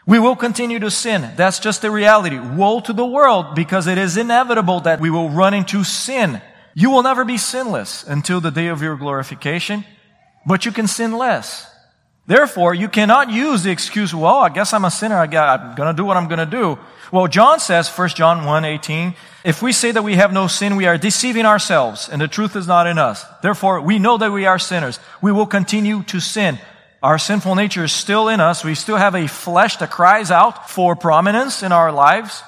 We 0.07 0.19
will 0.19 0.37
continue 0.37 0.79
to 0.79 0.91
sin. 0.91 1.31
That's 1.37 1.59
just 1.59 1.83
the 1.83 1.91
reality. 1.91 2.39
Woe 2.39 2.81
to 2.81 2.93
the 2.93 3.07
world 3.07 3.55
because 3.55 3.87
it 3.87 3.99
is 3.99 4.17
inevitable 4.17 4.81
that 4.81 5.01
we 5.01 5.11
will 5.11 5.31
run 5.31 5.55
into 5.55 5.85
sin. 5.85 6.41
You 6.75 6.91
will 6.91 7.03
never 7.03 7.25
be 7.25 7.39
sinless 7.39 8.05
until 8.05 8.41
the 8.41 8.51
day 8.51 8.69
of 8.69 8.83
your 8.83 8.97
glorification, 8.97 9.85
but 10.47 10.65
you 10.65 10.73
can 10.73 10.87
sin 10.87 11.17
less. 11.17 11.70
Therefore, 12.31 12.75
you 12.75 12.89
cannot 12.89 13.29
use 13.33 13.65
the 13.65 13.73
excuse, 13.73 14.15
well, 14.15 14.37
I 14.37 14.51
guess 14.51 14.73
I'm 14.73 14.85
a 14.85 14.91
sinner. 14.93 15.17
I 15.17 15.25
am 15.25 15.75
going 15.75 15.93
to 15.93 16.01
do 16.01 16.05
what 16.05 16.17
I'm 16.17 16.29
going 16.29 16.39
to 16.39 16.47
do. 16.47 16.79
Well, 17.11 17.27
John 17.27 17.59
says, 17.59 17.89
1 17.89 18.11
John 18.11 18.45
1, 18.45 18.65
18, 18.65 19.17
if 19.43 19.63
we 19.63 19.73
say 19.73 19.91
that 19.91 20.05
we 20.05 20.15
have 20.15 20.33
no 20.33 20.47
sin, 20.47 20.77
we 20.77 20.87
are 20.87 20.97
deceiving 20.97 21.45
ourselves 21.45 22.09
and 22.09 22.23
the 22.23 22.29
truth 22.29 22.55
is 22.55 22.69
not 22.69 22.87
in 22.87 22.99
us. 22.99 23.25
Therefore, 23.43 23.81
we 23.81 23.99
know 23.99 24.17
that 24.17 24.31
we 24.31 24.47
are 24.47 24.61
sinners. 24.61 25.01
We 25.21 25.33
will 25.33 25.47
continue 25.47 26.05
to 26.05 26.21
sin. 26.21 26.61
Our 27.03 27.19
sinful 27.19 27.57
nature 27.57 27.83
is 27.83 27.91
still 27.91 28.29
in 28.29 28.39
us. 28.39 28.63
We 28.63 28.77
still 28.77 28.97
have 28.97 29.17
a 29.17 29.27
flesh 29.27 29.79
that 29.79 29.91
cries 29.91 30.31
out 30.31 30.71
for 30.71 30.95
prominence 30.95 31.65
in 31.65 31.73
our 31.73 31.91
lives. 31.91 32.45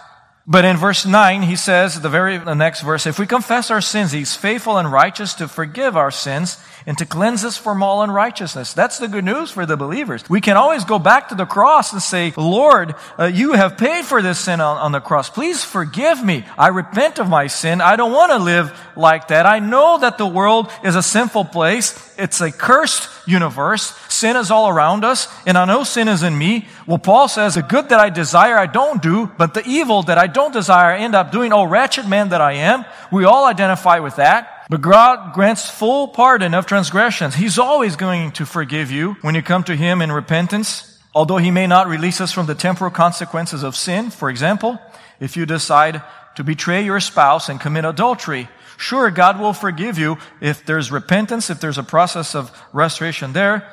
But 0.47 0.65
in 0.65 0.77
verse 0.77 1.05
9, 1.05 1.43
he 1.43 1.57
says, 1.57 2.01
the 2.01 2.09
very 2.09 2.39
the 2.39 2.55
next 2.55 2.83
verse, 2.83 3.05
if 3.05 3.19
we 3.19 3.27
confess 3.27 3.69
our 3.73 3.81
sins, 3.81 4.13
he's 4.13 4.37
faithful 4.37 4.79
and 4.79 4.93
righteous 4.93 5.35
to 5.35 5.49
forgive 5.49 5.97
our 5.97 6.13
sins 6.13 6.63
and 6.87 6.99
to 6.99 7.07
cleanse 7.07 7.45
us 7.45 7.57
from 7.57 7.83
all 7.83 8.03
unrighteousness. 8.03 8.73
That's 8.73 8.99
the 8.99 9.09
good 9.09 9.25
news 9.25 9.51
for 9.51 9.67
the 9.67 9.77
believers. 9.77 10.29
We 10.29 10.41
can 10.41 10.57
always 10.57 10.85
go 10.85 10.99
back 10.99 11.29
to 11.29 11.35
the 11.35 11.47
cross 11.47 11.93
and 11.93 12.03
say, 12.03 12.33
Lord, 12.37 12.95
uh, 13.19 13.25
you 13.25 13.53
have 13.53 13.79
paid 13.79 14.05
for 14.05 14.23
this 14.23 14.39
sin 14.39 14.61
on, 14.61 14.77
on 14.79 14.93
the 14.93 15.01
cross. 15.01 15.31
Please 15.31 15.65
forgive 15.65 16.25
me. 16.25 16.45
I 16.59 16.69
repent 16.69 17.19
of 17.19 17.29
my 17.29 17.47
sin. 17.47 17.81
I 17.81 17.97
don't 17.97 18.13
want 18.13 18.33
to 18.33 18.39
live 18.39 18.79
like 18.97 19.29
that. 19.29 19.47
I 19.47 19.59
know 19.59 19.99
that 19.99 20.19
the 20.19 20.27
world 20.27 20.71
is 20.85 20.97
a 20.97 21.03
sinful 21.03 21.47
place. 21.47 22.13
It's 22.19 22.41
a 22.41 22.51
cursed 22.51 23.09
universe. 23.27 23.95
Sin 24.09 24.37
is 24.37 24.51
all 24.51 24.69
around 24.69 25.05
us, 25.05 25.29
and 25.47 25.57
I 25.57 25.65
know 25.65 25.85
sin 25.85 26.09
is 26.09 26.23
in 26.23 26.37
me. 26.37 26.69
Well, 26.87 26.99
Paul 26.99 27.29
says, 27.29 27.55
the 27.55 27.63
good 27.63 27.89
that 27.89 28.01
I 28.01 28.11
desire 28.11 28.57
I 28.57 28.67
don't 28.67 29.03
do, 29.03 29.31
but 29.39 29.55
the 29.55 29.67
evil 29.67 30.03
that 30.05 30.19
I 30.19 30.27
don't 30.27 30.53
desire 30.53 30.95
I 30.95 30.99
end 30.99 31.15
up 31.15 31.33
doing. 31.33 31.53
Oh, 31.53 31.65
wretched 31.65 32.09
man 32.09 32.31
that 32.31 32.41
I 32.41 32.55
am. 32.55 32.85
We 33.11 33.25
all 33.25 33.47
identify 33.47 34.01
with 34.01 34.17
that. 34.17 34.62
But 34.73 34.81
God 34.81 35.35
grants 35.35 35.69
full 35.69 36.09
pardon 36.09 36.55
of 36.55 36.65
transgressions. 36.65 37.35
He's 37.35 37.59
always 37.59 37.95
going 37.95 38.33
to 38.33 38.47
forgive 38.47 38.91
you 38.91 39.19
when 39.21 39.35
you 39.35 39.43
come 39.43 39.63
to 39.65 39.77
Him 39.77 40.01
in 40.01 40.11
repentance. 40.11 40.99
Although 41.15 41.37
he 41.37 41.51
may 41.51 41.67
not 41.67 41.89
release 41.89 42.23
us 42.23 42.33
from 42.33 42.47
the 42.47 42.55
temporal 42.55 42.91
consequences 42.91 43.65
of 43.65 43.77
sin, 43.77 44.09
for 44.09 44.31
example, 44.31 44.81
if 45.21 45.37
you 45.37 45.45
decide 45.45 46.01
to 46.37 46.43
betray 46.43 46.87
your 46.87 47.01
spouse 47.01 47.51
and 47.51 47.61
commit 47.61 47.85
adultery, 47.85 48.49
sure, 48.79 49.11
God 49.11 49.39
will 49.39 49.53
forgive 49.53 49.99
you 49.99 50.17
if 50.41 50.65
there's 50.65 50.91
repentance, 50.91 51.51
if 51.51 51.61
there's 51.61 51.77
a 51.77 51.83
process 51.83 52.35
of 52.35 52.51
restoration 52.73 53.35
there, 53.35 53.69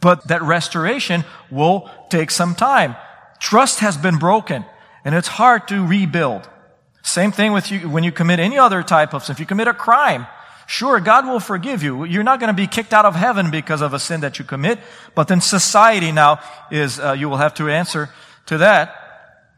but 0.00 0.28
that 0.28 0.40
restoration 0.42 1.24
will 1.50 1.90
take 2.10 2.30
some 2.30 2.54
time. 2.54 2.94
Trust 3.40 3.80
has 3.80 3.96
been 3.96 4.18
broken 4.18 4.64
and 5.04 5.16
it's 5.16 5.26
hard 5.26 5.66
to 5.66 5.84
rebuild. 5.84 6.48
Same 7.02 7.32
thing 7.32 7.52
with 7.52 7.72
you 7.72 7.88
when 7.88 8.04
you 8.04 8.12
commit 8.12 8.38
any 8.38 8.56
other 8.56 8.84
type 8.84 9.14
of 9.14 9.24
sin. 9.24 9.32
If 9.32 9.40
you 9.40 9.46
commit 9.46 9.66
a 9.66 9.74
crime, 9.74 10.28
sure, 10.66 11.00
God 11.00 11.26
will 11.26 11.40
forgive 11.40 11.82
you. 11.82 12.04
You're 12.04 12.22
not 12.22 12.40
going 12.40 12.48
to 12.48 12.54
be 12.54 12.66
kicked 12.66 12.92
out 12.92 13.04
of 13.04 13.14
heaven 13.14 13.50
because 13.50 13.80
of 13.80 13.94
a 13.94 13.98
sin 13.98 14.20
that 14.20 14.38
you 14.38 14.44
commit, 14.44 14.78
but 15.14 15.28
then 15.28 15.40
society 15.40 16.12
now 16.12 16.40
is, 16.70 16.98
uh, 16.98 17.12
you 17.12 17.28
will 17.28 17.38
have 17.38 17.54
to 17.54 17.68
answer 17.68 18.10
to 18.46 18.58
that. 18.58 19.00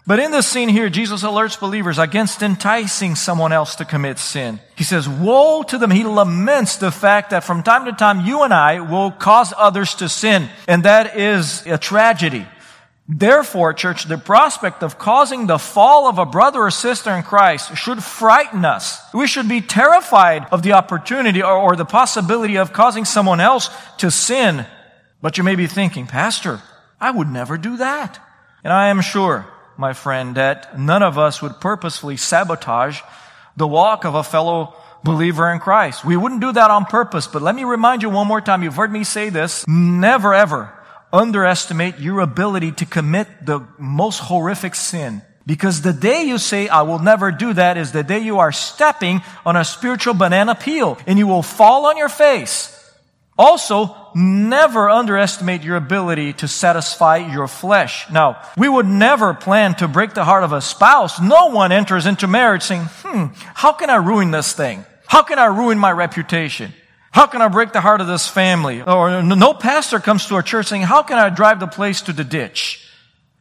But 0.08 0.20
in 0.20 0.30
this 0.30 0.46
scene 0.46 0.68
here, 0.68 0.88
Jesus 0.88 1.24
alerts 1.24 1.58
believers 1.58 1.98
against 1.98 2.40
enticing 2.40 3.16
someone 3.16 3.52
else 3.52 3.74
to 3.76 3.84
commit 3.84 4.20
sin. 4.20 4.60
He 4.76 4.84
says, 4.84 5.08
woe 5.08 5.64
to 5.64 5.78
them. 5.78 5.90
He 5.90 6.04
laments 6.04 6.76
the 6.76 6.92
fact 6.92 7.30
that 7.30 7.42
from 7.42 7.64
time 7.64 7.86
to 7.86 7.92
time 7.92 8.24
you 8.24 8.44
and 8.44 8.54
I 8.54 8.80
will 8.80 9.10
cause 9.10 9.52
others 9.56 9.96
to 9.96 10.08
sin. 10.08 10.48
And 10.68 10.84
that 10.84 11.16
is 11.16 11.66
a 11.66 11.76
tragedy. 11.76 12.46
Therefore, 13.08 13.72
church, 13.72 14.04
the 14.04 14.18
prospect 14.18 14.82
of 14.82 14.98
causing 14.98 15.46
the 15.46 15.58
fall 15.58 16.08
of 16.08 16.18
a 16.18 16.26
brother 16.26 16.62
or 16.62 16.72
sister 16.72 17.10
in 17.10 17.22
Christ 17.22 17.76
should 17.76 18.02
frighten 18.02 18.64
us. 18.64 19.00
We 19.14 19.28
should 19.28 19.48
be 19.48 19.60
terrified 19.60 20.46
of 20.50 20.62
the 20.62 20.72
opportunity 20.72 21.40
or, 21.40 21.52
or, 21.52 21.76
the 21.76 21.84
possibility 21.84 22.56
of 22.56 22.72
causing 22.72 23.04
someone 23.04 23.38
else 23.38 23.70
to 23.98 24.10
sin. 24.10 24.66
But 25.22 25.38
you 25.38 25.44
may 25.44 25.54
be 25.54 25.68
thinking, 25.68 26.08
Pastor, 26.08 26.60
I 27.00 27.12
would 27.12 27.28
never 27.28 27.56
do 27.56 27.76
that. 27.76 28.18
And 28.64 28.72
I 28.72 28.88
am 28.88 29.00
sure, 29.00 29.46
my 29.76 29.92
friend, 29.92 30.34
that 30.34 30.76
none 30.76 31.04
of 31.04 31.16
us 31.16 31.40
would 31.40 31.60
purposefully 31.60 32.16
sabotage 32.16 33.00
the 33.56 33.68
walk 33.68 34.04
of 34.04 34.16
a 34.16 34.24
fellow 34.24 34.74
believer 35.04 35.52
in 35.52 35.60
Christ. 35.60 36.04
We 36.04 36.16
wouldn't 36.16 36.40
do 36.40 36.50
that 36.50 36.72
on 36.72 36.86
purpose, 36.86 37.28
but 37.28 37.40
let 37.40 37.54
me 37.54 37.62
remind 37.62 38.02
you 38.02 38.10
one 38.10 38.26
more 38.26 38.40
time. 38.40 38.64
You've 38.64 38.74
heard 38.74 38.90
me 38.90 39.04
say 39.04 39.28
this. 39.28 39.64
Never 39.68 40.34
ever 40.34 40.75
underestimate 41.16 41.98
your 41.98 42.20
ability 42.20 42.72
to 42.72 42.86
commit 42.86 43.28
the 43.44 43.66
most 43.78 44.18
horrific 44.18 44.74
sin. 44.74 45.22
Because 45.46 45.82
the 45.82 45.92
day 45.92 46.24
you 46.24 46.38
say, 46.38 46.68
I 46.68 46.82
will 46.82 46.98
never 46.98 47.30
do 47.30 47.52
that 47.54 47.76
is 47.76 47.92
the 47.92 48.02
day 48.02 48.18
you 48.18 48.40
are 48.40 48.52
stepping 48.52 49.22
on 49.44 49.56
a 49.56 49.64
spiritual 49.64 50.14
banana 50.14 50.54
peel 50.54 50.98
and 51.06 51.18
you 51.18 51.26
will 51.26 51.42
fall 51.42 51.86
on 51.86 51.96
your 51.96 52.08
face. 52.08 52.72
Also, 53.38 53.94
never 54.14 54.88
underestimate 54.88 55.62
your 55.62 55.76
ability 55.76 56.32
to 56.32 56.48
satisfy 56.48 57.18
your 57.18 57.46
flesh. 57.46 58.10
Now, 58.10 58.42
we 58.56 58.68
would 58.68 58.86
never 58.86 59.34
plan 59.34 59.74
to 59.76 59.88
break 59.88 60.14
the 60.14 60.24
heart 60.24 60.42
of 60.42 60.52
a 60.52 60.62
spouse. 60.62 61.20
No 61.20 61.48
one 61.48 61.70
enters 61.70 62.06
into 62.06 62.26
marriage 62.26 62.62
saying, 62.62 62.86
hmm, 63.02 63.26
how 63.54 63.72
can 63.72 63.90
I 63.90 63.96
ruin 63.96 64.30
this 64.30 64.54
thing? 64.54 64.84
How 65.06 65.22
can 65.22 65.38
I 65.38 65.46
ruin 65.46 65.78
my 65.78 65.92
reputation? 65.92 66.72
How 67.16 67.26
can 67.26 67.40
I 67.40 67.48
break 67.48 67.72
the 67.72 67.80
heart 67.80 68.02
of 68.02 68.08
this 68.08 68.28
family? 68.28 68.82
Or 68.82 69.22
no 69.22 69.54
pastor 69.54 70.00
comes 70.00 70.26
to 70.26 70.34
our 70.34 70.42
church 70.42 70.66
saying, 70.66 70.82
how 70.82 71.02
can 71.02 71.16
I 71.16 71.30
drive 71.30 71.60
the 71.60 71.66
place 71.66 72.02
to 72.02 72.12
the 72.12 72.24
ditch? 72.24 72.86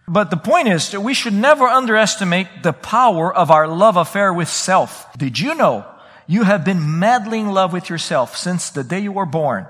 But 0.08 0.30
the 0.30 0.38
point 0.38 0.70
is 0.70 0.92
that 0.92 1.02
we 1.02 1.14
should 1.14 1.34
never 1.34 1.68
underestimate 1.68 2.64
the 2.64 2.72
power 2.72 3.36
of 3.36 3.52
our 3.52 3.68
love 3.68 3.98
affair 3.98 4.34
with 4.34 4.48
self. 4.48 5.12
Did 5.18 5.38
you 5.38 5.56
know 5.56 5.86
you 6.26 6.44
have 6.44 6.64
been 6.64 7.00
madly 7.00 7.42
in 7.42 7.52
love 7.52 7.74
with 7.74 7.90
yourself 7.90 8.38
since 8.38 8.70
the 8.70 8.82
day 8.82 9.00
you 9.00 9.12
were 9.12 9.26
born? 9.26 9.68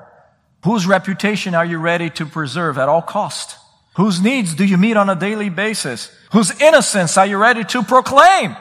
Whose 0.65 0.85
reputation 0.85 1.55
are 1.55 1.65
you 1.65 1.79
ready 1.79 2.11
to 2.11 2.27
preserve 2.27 2.77
at 2.77 2.87
all 2.87 3.01
cost? 3.01 3.57
Whose 3.95 4.21
needs 4.21 4.53
do 4.53 4.65
you 4.65 4.77
meet 4.77 4.97
on 4.97 5.09
a 5.09 5.15
daily 5.15 5.49
basis? 5.49 6.11
Whose 6.31 6.51
innocence 6.61 7.17
are 7.17 7.25
you 7.25 7.37
ready 7.37 7.63
to 7.63 7.81
proclaim? 7.81 8.55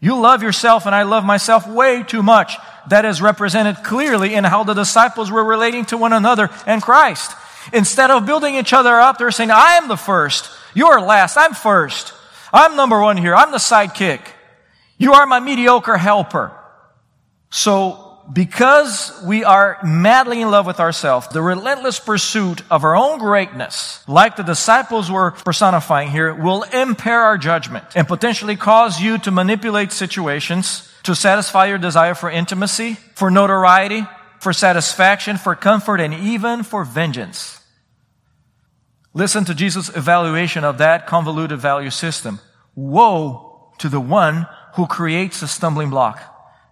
You 0.00 0.18
love 0.18 0.42
yourself 0.42 0.84
and 0.84 0.96
I 0.96 1.04
love 1.04 1.24
myself 1.24 1.68
way 1.68 2.02
too 2.02 2.24
much 2.24 2.56
that 2.88 3.04
is 3.04 3.22
represented 3.22 3.82
clearly 3.84 4.34
in 4.34 4.44
how 4.44 4.64
the 4.64 4.74
disciples 4.74 5.30
were 5.30 5.44
relating 5.44 5.84
to 5.86 5.96
one 5.96 6.12
another 6.12 6.50
and 6.66 6.82
Christ. 6.82 7.32
Instead 7.72 8.10
of 8.10 8.26
building 8.26 8.56
each 8.56 8.72
other 8.72 9.00
up, 9.00 9.18
they're 9.18 9.30
saying, 9.30 9.50
I 9.50 9.76
am 9.76 9.88
the 9.88 9.96
first. 9.96 10.50
You're 10.74 11.00
last. 11.00 11.36
I'm 11.36 11.54
first. 11.54 12.12
I'm 12.52 12.76
number 12.76 13.00
one 13.00 13.16
here. 13.16 13.34
I'm 13.34 13.50
the 13.50 13.58
sidekick. 13.58 14.20
You 14.98 15.14
are 15.14 15.26
my 15.26 15.40
mediocre 15.40 15.96
helper. 15.96 16.52
So 17.50 18.12
because 18.32 19.20
we 19.24 19.44
are 19.44 19.78
madly 19.84 20.40
in 20.40 20.50
love 20.50 20.66
with 20.66 20.80
ourselves, 20.80 21.28
the 21.28 21.42
relentless 21.42 21.98
pursuit 21.98 22.62
of 22.70 22.84
our 22.84 22.94
own 22.94 23.18
greatness, 23.18 24.06
like 24.08 24.36
the 24.36 24.42
disciples 24.42 25.10
were 25.10 25.32
personifying 25.32 26.10
here, 26.10 26.34
will 26.34 26.62
impair 26.62 27.20
our 27.20 27.38
judgment 27.38 27.84
and 27.94 28.06
potentially 28.06 28.56
cause 28.56 29.00
you 29.00 29.18
to 29.18 29.30
manipulate 29.30 29.92
situations 29.92 30.91
to 31.04 31.14
satisfy 31.14 31.66
your 31.66 31.78
desire 31.78 32.14
for 32.14 32.30
intimacy, 32.30 32.94
for 33.14 33.30
notoriety, 33.30 34.06
for 34.40 34.52
satisfaction, 34.52 35.36
for 35.36 35.54
comfort, 35.54 36.00
and 36.00 36.14
even 36.14 36.62
for 36.62 36.84
vengeance. 36.84 37.60
Listen 39.14 39.44
to 39.44 39.54
Jesus' 39.54 39.94
evaluation 39.94 40.64
of 40.64 40.78
that 40.78 41.06
convoluted 41.06 41.60
value 41.60 41.90
system. 41.90 42.40
Woe 42.74 43.72
to 43.78 43.88
the 43.88 44.00
one 44.00 44.46
who 44.74 44.86
creates 44.86 45.42
a 45.42 45.48
stumbling 45.48 45.90
block. 45.90 46.20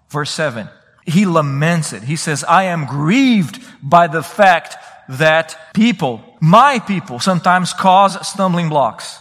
Verse 0.08 0.30
7. 0.30 0.68
He 1.06 1.26
laments 1.26 1.92
it. 1.92 2.02
He 2.02 2.16
says, 2.16 2.44
I 2.44 2.64
am 2.64 2.86
grieved 2.86 3.62
by 3.82 4.06
the 4.06 4.22
fact 4.22 4.76
that 5.08 5.74
people, 5.74 6.22
my 6.40 6.78
people, 6.78 7.18
sometimes 7.18 7.72
cause 7.72 8.26
stumbling 8.26 8.68
blocks. 8.68 9.18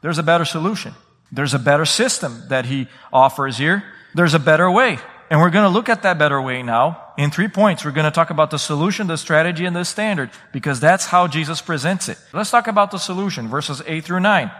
There's 0.00 0.18
a 0.18 0.22
better 0.22 0.44
solution. 0.44 0.94
There's 1.30 1.54
a 1.54 1.58
better 1.58 1.84
system 1.84 2.44
that 2.48 2.66
he 2.66 2.88
offers 3.12 3.58
here 3.58 3.84
there's 4.14 4.34
a 4.34 4.38
better 4.38 4.70
way. 4.70 4.98
And 5.30 5.40
we're 5.40 5.50
going 5.50 5.64
to 5.64 5.70
look 5.70 5.88
at 5.88 6.02
that 6.02 6.18
better 6.18 6.40
way 6.40 6.62
now 6.62 7.12
in 7.18 7.30
three 7.30 7.48
points. 7.48 7.84
We're 7.84 7.90
going 7.90 8.06
to 8.06 8.10
talk 8.10 8.30
about 8.30 8.50
the 8.50 8.58
solution, 8.58 9.08
the 9.08 9.18
strategy, 9.18 9.66
and 9.66 9.76
the 9.76 9.84
standard 9.84 10.30
because 10.52 10.80
that's 10.80 11.06
how 11.06 11.26
Jesus 11.26 11.60
presents 11.60 12.08
it. 12.08 12.18
Let's 12.32 12.50
talk 12.50 12.66
about 12.66 12.90
the 12.90 12.98
solution, 12.98 13.48
verses 13.48 13.82
8 13.86 14.04
through 14.04 14.20
9. 14.20 14.50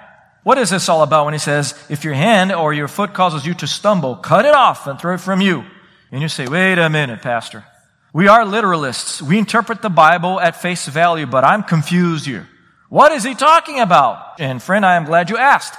What 0.42 0.58
is 0.58 0.70
this 0.70 0.88
all 0.88 1.02
about 1.02 1.24
when 1.24 1.34
he 1.34 1.38
says, 1.38 1.74
if 1.88 2.04
your 2.04 2.14
hand 2.14 2.52
or 2.52 2.74
your 2.74 2.88
foot 2.88 3.14
causes 3.14 3.46
you 3.46 3.54
to 3.54 3.66
stumble, 3.66 4.16
cut 4.16 4.44
it 4.44 4.54
off 4.54 4.86
and 4.86 5.00
throw 5.00 5.14
it 5.14 5.20
from 5.20 5.40
you? 5.40 5.64
And 6.12 6.20
you 6.20 6.28
say, 6.28 6.46
wait 6.46 6.78
a 6.78 6.90
minute, 6.90 7.22
pastor. 7.22 7.64
We 8.12 8.28
are 8.28 8.44
literalists. 8.44 9.22
We 9.22 9.38
interpret 9.38 9.82
the 9.82 9.90
Bible 9.90 10.38
at 10.40 10.60
face 10.60 10.86
value, 10.86 11.26
but 11.26 11.44
I'm 11.44 11.62
confused 11.62 12.26
here. 12.26 12.48
What 12.88 13.12
is 13.12 13.24
he 13.24 13.34
talking 13.34 13.80
about? 13.80 14.40
And 14.40 14.62
friend, 14.62 14.84
I 14.84 14.96
am 14.96 15.04
glad 15.04 15.28
you 15.30 15.36
asked 15.36 15.78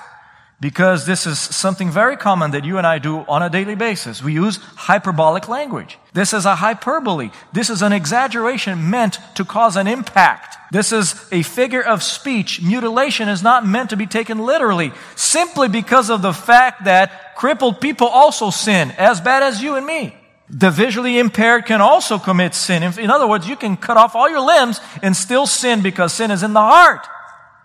because 0.61 1.05
this 1.05 1.25
is 1.25 1.39
something 1.39 1.89
very 1.89 2.17
common 2.17 2.51
that 2.51 2.65
you 2.65 2.77
and 2.77 2.85
I 2.85 2.99
do 2.99 3.19
on 3.19 3.41
a 3.41 3.49
daily 3.49 3.75
basis. 3.75 4.21
We 4.21 4.33
use 4.33 4.57
hyperbolic 4.75 5.47
language. 5.47 5.97
This 6.13 6.33
is 6.33 6.45
a 6.45 6.55
hyperbole. 6.55 7.31
This 7.53 7.69
is 7.69 7.81
an 7.81 7.93
exaggeration 7.93 8.89
meant 8.89 9.19
to 9.35 9.45
cause 9.45 9.77
an 9.77 9.87
impact. 9.87 10.57
This 10.71 10.91
is 10.91 11.15
a 11.31 11.43
figure 11.43 11.81
of 11.81 12.03
speech. 12.03 12.61
Mutilation 12.61 13.29
is 13.29 13.41
not 13.41 13.65
meant 13.65 13.91
to 13.91 13.97
be 13.97 14.05
taken 14.05 14.39
literally, 14.39 14.91
simply 15.15 15.69
because 15.69 16.09
of 16.09 16.21
the 16.21 16.33
fact 16.33 16.83
that 16.83 17.35
crippled 17.35 17.79
people 17.79 18.07
also 18.07 18.49
sin, 18.49 18.91
as 18.97 19.21
bad 19.21 19.43
as 19.43 19.63
you 19.63 19.75
and 19.75 19.85
me. 19.85 20.15
The 20.49 20.71
visually 20.71 21.19
impaired 21.19 21.65
can 21.65 21.79
also 21.79 22.17
commit 22.17 22.53
sin. 22.53 22.83
In 22.83 23.09
other 23.09 23.27
words, 23.27 23.47
you 23.47 23.55
can 23.55 23.77
cut 23.77 23.97
off 23.97 24.15
all 24.15 24.29
your 24.29 24.41
limbs 24.41 24.81
and 25.01 25.15
still 25.15 25.45
sin 25.45 25.81
because 25.81 26.11
sin 26.11 26.31
is 26.31 26.43
in 26.43 26.53
the 26.53 26.59
heart. 26.59 27.07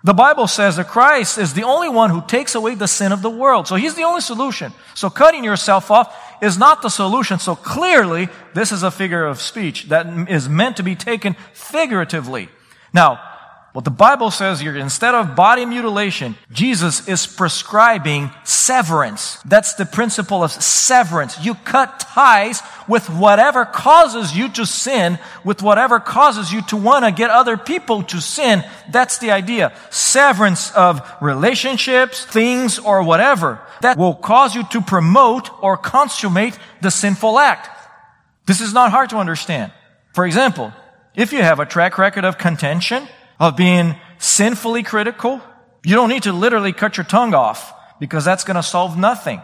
The 0.04 0.12
Bible 0.12 0.46
says 0.46 0.76
that 0.76 0.88
Christ 0.88 1.38
is 1.38 1.54
the 1.54 1.62
only 1.62 1.88
one 1.88 2.10
who 2.10 2.22
takes 2.26 2.54
away 2.54 2.74
the 2.74 2.86
sin 2.86 3.10
of 3.10 3.22
the 3.22 3.30
world. 3.30 3.66
So 3.66 3.74
He's 3.74 3.94
the 3.94 4.02
only 4.02 4.20
solution. 4.20 4.72
So 4.94 5.08
cutting 5.08 5.42
yourself 5.42 5.90
off 5.90 6.14
is 6.42 6.58
not 6.58 6.82
the 6.82 6.90
solution. 6.90 7.38
So 7.38 7.56
clearly, 7.56 8.28
this 8.52 8.70
is 8.70 8.82
a 8.82 8.90
figure 8.90 9.24
of 9.24 9.40
speech 9.40 9.88
that 9.88 10.06
is 10.28 10.46
meant 10.46 10.76
to 10.76 10.82
be 10.82 10.94
taken 10.94 11.36
figuratively. 11.54 12.50
Now, 12.92 13.33
what 13.74 13.84
the 13.84 13.90
Bible 13.90 14.30
says 14.30 14.60
here, 14.60 14.76
instead 14.76 15.16
of 15.16 15.34
body 15.34 15.66
mutilation, 15.66 16.36
Jesus 16.52 17.08
is 17.08 17.26
prescribing 17.26 18.30
severance. 18.44 19.42
That's 19.44 19.74
the 19.74 19.84
principle 19.84 20.44
of 20.44 20.52
severance. 20.52 21.44
You 21.44 21.56
cut 21.56 21.98
ties 21.98 22.62
with 22.86 23.10
whatever 23.10 23.64
causes 23.64 24.32
you 24.36 24.48
to 24.50 24.64
sin, 24.64 25.18
with 25.44 25.60
whatever 25.60 25.98
causes 25.98 26.52
you 26.52 26.62
to 26.62 26.76
want 26.76 27.04
to 27.04 27.10
get 27.10 27.30
other 27.30 27.56
people 27.56 28.04
to 28.04 28.20
sin. 28.20 28.62
That's 28.92 29.18
the 29.18 29.32
idea. 29.32 29.76
Severance 29.90 30.70
of 30.70 31.02
relationships, 31.20 32.24
things, 32.24 32.78
or 32.78 33.02
whatever 33.02 33.60
that 33.80 33.98
will 33.98 34.14
cause 34.14 34.54
you 34.54 34.62
to 34.70 34.82
promote 34.82 35.50
or 35.64 35.76
consummate 35.76 36.56
the 36.80 36.92
sinful 36.92 37.40
act. 37.40 37.68
This 38.46 38.60
is 38.60 38.72
not 38.72 38.92
hard 38.92 39.10
to 39.10 39.16
understand. 39.16 39.72
For 40.12 40.24
example, 40.24 40.72
if 41.16 41.32
you 41.32 41.42
have 41.42 41.58
a 41.58 41.66
track 41.66 41.98
record 41.98 42.24
of 42.24 42.38
contention, 42.38 43.08
of 43.38 43.56
being 43.56 43.96
sinfully 44.18 44.82
critical, 44.82 45.40
you 45.84 45.94
don't 45.94 46.08
need 46.08 46.24
to 46.24 46.32
literally 46.32 46.72
cut 46.72 46.96
your 46.96 47.04
tongue 47.04 47.34
off 47.34 47.72
because 48.00 48.24
that's 48.24 48.44
going 48.44 48.56
to 48.56 48.62
solve 48.62 48.98
nothing. 48.98 49.42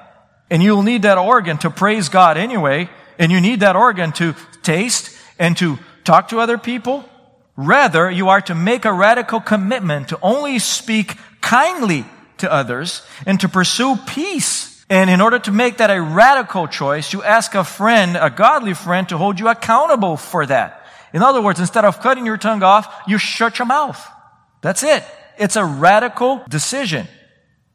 And 0.51 0.63
you'll 0.63 0.83
need 0.83 1.03
that 1.03 1.19
organ 1.19 1.59
to 1.59 1.71
praise 1.71 2.09
God 2.09 2.37
anyway. 2.37 2.89
And 3.19 3.31
you 3.31 3.41
need 3.41 3.61
that 3.61 3.77
organ 3.77 4.13
to 4.13 4.35
taste 4.63 5.17
and 5.39 5.57
to 5.59 5.79
talk 6.05 6.29
to 6.29 6.41
other 6.41 6.59
people, 6.59 7.05
Rather, 7.63 8.11
you 8.11 8.31
are 8.31 8.41
to 8.41 8.55
make 8.55 8.87
a 8.87 8.93
radical 8.93 9.39
commitment 9.39 10.09
to 10.09 10.19
only 10.23 10.59
speak 10.59 11.19
kindly 11.43 12.07
to 12.39 12.51
others 12.51 13.03
and 13.27 13.39
to 13.41 13.51
pursue 13.51 13.97
peace. 14.07 14.83
And 14.89 15.11
in 15.11 15.21
order 15.21 15.39
to 15.41 15.53
make 15.53 15.77
that 15.77 15.91
a 15.91 16.01
radical 16.01 16.69
choice, 16.69 17.13
you 17.13 17.23
ask 17.23 17.55
a 17.55 17.63
friend, 17.63 18.17
a 18.17 18.31
godly 18.31 18.73
friend, 18.73 19.07
to 19.11 19.19
hold 19.19 19.39
you 19.39 19.49
accountable 19.49 20.17
for 20.17 20.47
that. 20.47 20.80
In 21.13 21.23
other 21.23 21.43
words, 21.43 21.61
instead 21.61 21.85
of 21.85 22.01
cutting 22.01 22.27
your 22.27 22.37
tongue 22.37 22.63
off, 22.63 23.03
you 23.07 23.19
shut 23.19 23.59
your 23.59 23.67
mouth. 23.67 24.01
That's 24.61 24.83
it. 24.83 25.05
It's 25.39 25.57
a 25.57 25.65
radical 25.65 26.43
decision. 26.49 27.09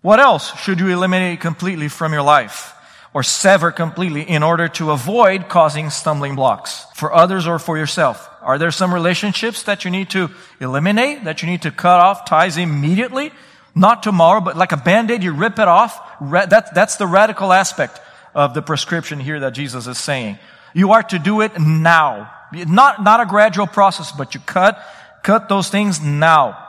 What 0.02 0.20
else 0.20 0.56
should 0.60 0.80
you 0.80 0.90
eliminate 0.90 1.42
completely 1.42 1.88
from 1.88 2.14
your 2.14 2.22
life? 2.22 2.74
Or 3.14 3.24
sever 3.24 3.72
completely 3.72 4.22
in 4.22 4.44
order 4.44 4.68
to 4.68 4.92
avoid 4.92 5.48
causing 5.48 5.90
stumbling 5.90 6.36
blocks 6.36 6.86
for 6.96 7.14
others 7.14 7.48
or 7.48 7.60
for 7.60 7.78
yourself? 7.78 8.30
Are 8.42 8.58
there 8.58 8.72
some 8.72 8.94
relationships 8.94 9.64
that 9.64 9.86
you 9.86 9.90
need 9.90 10.10
to 10.12 10.30
eliminate, 10.60 11.24
that 11.24 11.42
you 11.42 11.50
need 11.50 11.62
to 11.64 11.72
cut 11.72 12.02
off 12.02 12.26
ties 12.26 12.58
immediately? 12.58 13.32
Not 13.74 14.04
tomorrow, 14.04 14.42
but 14.42 14.58
like 14.58 14.74
a 14.74 14.78
band-aid, 14.78 15.24
you 15.24 15.34
rip 15.34 15.60
it 15.60 15.68
off. 15.68 16.00
That, 16.22 16.76
that's 16.76 16.98
the 16.98 17.08
radical 17.08 17.52
aspect 17.52 18.00
of 18.36 18.54
the 18.54 18.62
prescription 18.62 19.20
here 19.20 19.40
that 19.40 19.54
Jesus 19.54 19.88
is 19.88 19.98
saying. 19.98 20.38
You 20.74 20.92
are 20.92 21.04
to 21.04 21.18
do 21.18 21.40
it 21.42 21.58
now. 21.58 22.32
Not, 22.52 23.04
not 23.04 23.20
a 23.20 23.26
gradual 23.26 23.68
process, 23.68 24.12
but 24.12 24.34
you 24.34 24.42
cut, 24.42 24.80
cut 25.24 25.50
those 25.50 25.70
things 25.70 26.02
now. 26.02 26.62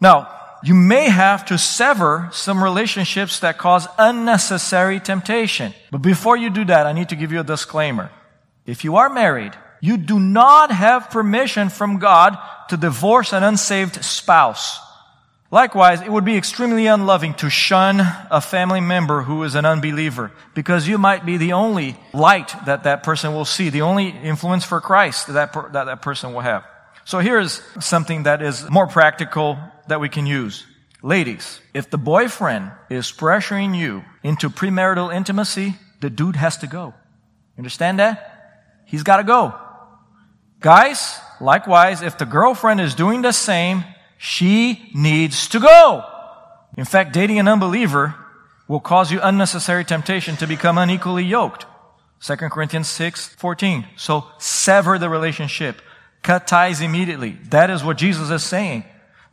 Now, 0.00 0.30
you 0.62 0.74
may 0.74 1.10
have 1.10 1.44
to 1.46 1.58
sever 1.58 2.30
some 2.32 2.62
relationships 2.62 3.40
that 3.40 3.58
cause 3.58 3.86
unnecessary 3.98 4.98
temptation. 4.98 5.74
But 5.90 6.02
before 6.02 6.36
you 6.36 6.50
do 6.50 6.64
that, 6.64 6.86
I 6.86 6.92
need 6.92 7.10
to 7.10 7.16
give 7.16 7.32
you 7.32 7.40
a 7.40 7.44
disclaimer. 7.44 8.10
If 8.64 8.82
you 8.82 8.96
are 8.96 9.10
married, 9.10 9.52
you 9.80 9.98
do 9.98 10.18
not 10.18 10.70
have 10.70 11.10
permission 11.10 11.68
from 11.68 11.98
God 11.98 12.38
to 12.70 12.78
divorce 12.78 13.34
an 13.34 13.42
unsaved 13.42 14.02
spouse. 14.02 14.80
Likewise, 15.54 16.00
it 16.00 16.10
would 16.10 16.24
be 16.24 16.36
extremely 16.36 16.88
unloving 16.88 17.32
to 17.34 17.48
shun 17.48 18.00
a 18.28 18.40
family 18.40 18.80
member 18.80 19.22
who 19.22 19.44
is 19.44 19.54
an 19.54 19.64
unbeliever 19.64 20.32
because 20.52 20.88
you 20.88 20.98
might 20.98 21.24
be 21.24 21.36
the 21.36 21.52
only 21.52 21.96
light 22.12 22.52
that 22.66 22.82
that 22.82 23.04
person 23.04 23.32
will 23.32 23.44
see, 23.44 23.70
the 23.70 23.82
only 23.82 24.08
influence 24.08 24.64
for 24.64 24.80
Christ 24.80 25.28
that 25.28 25.34
that, 25.34 25.52
per- 25.52 25.70
that, 25.70 25.84
that 25.84 26.02
person 26.02 26.34
will 26.34 26.40
have. 26.40 26.64
So 27.04 27.20
here's 27.20 27.62
something 27.78 28.24
that 28.24 28.42
is 28.42 28.68
more 28.68 28.88
practical 28.88 29.56
that 29.86 30.00
we 30.00 30.08
can 30.08 30.26
use. 30.26 30.66
Ladies, 31.04 31.60
if 31.72 31.88
the 31.88 31.98
boyfriend 31.98 32.72
is 32.90 33.12
pressuring 33.12 33.78
you 33.78 34.04
into 34.24 34.50
premarital 34.50 35.14
intimacy, 35.14 35.76
the 36.00 36.10
dude 36.10 36.34
has 36.34 36.56
to 36.58 36.66
go. 36.66 36.94
Understand 37.56 38.00
that? 38.00 38.82
He's 38.86 39.04
got 39.04 39.18
to 39.18 39.22
go. 39.22 39.54
Guys, 40.58 41.16
likewise, 41.40 42.02
if 42.02 42.18
the 42.18 42.26
girlfriend 42.26 42.80
is 42.80 42.96
doing 42.96 43.22
the 43.22 43.30
same, 43.30 43.84
she 44.24 44.90
needs 44.94 45.48
to 45.48 45.60
go. 45.60 46.02
In 46.78 46.86
fact, 46.86 47.12
dating 47.12 47.38
an 47.38 47.46
unbeliever 47.46 48.14
will 48.66 48.80
cause 48.80 49.12
you 49.12 49.20
unnecessary 49.22 49.84
temptation 49.84 50.34
to 50.36 50.46
become 50.46 50.78
unequally 50.78 51.24
yoked. 51.24 51.66
2 52.22 52.36
Corinthians 52.36 52.88
6, 52.88 53.34
14. 53.34 53.84
So 53.96 54.24
sever 54.38 54.98
the 54.98 55.10
relationship. 55.10 55.82
Cut 56.22 56.46
ties 56.46 56.80
immediately. 56.80 57.36
That 57.50 57.68
is 57.68 57.84
what 57.84 57.98
Jesus 57.98 58.30
is 58.30 58.42
saying. 58.42 58.84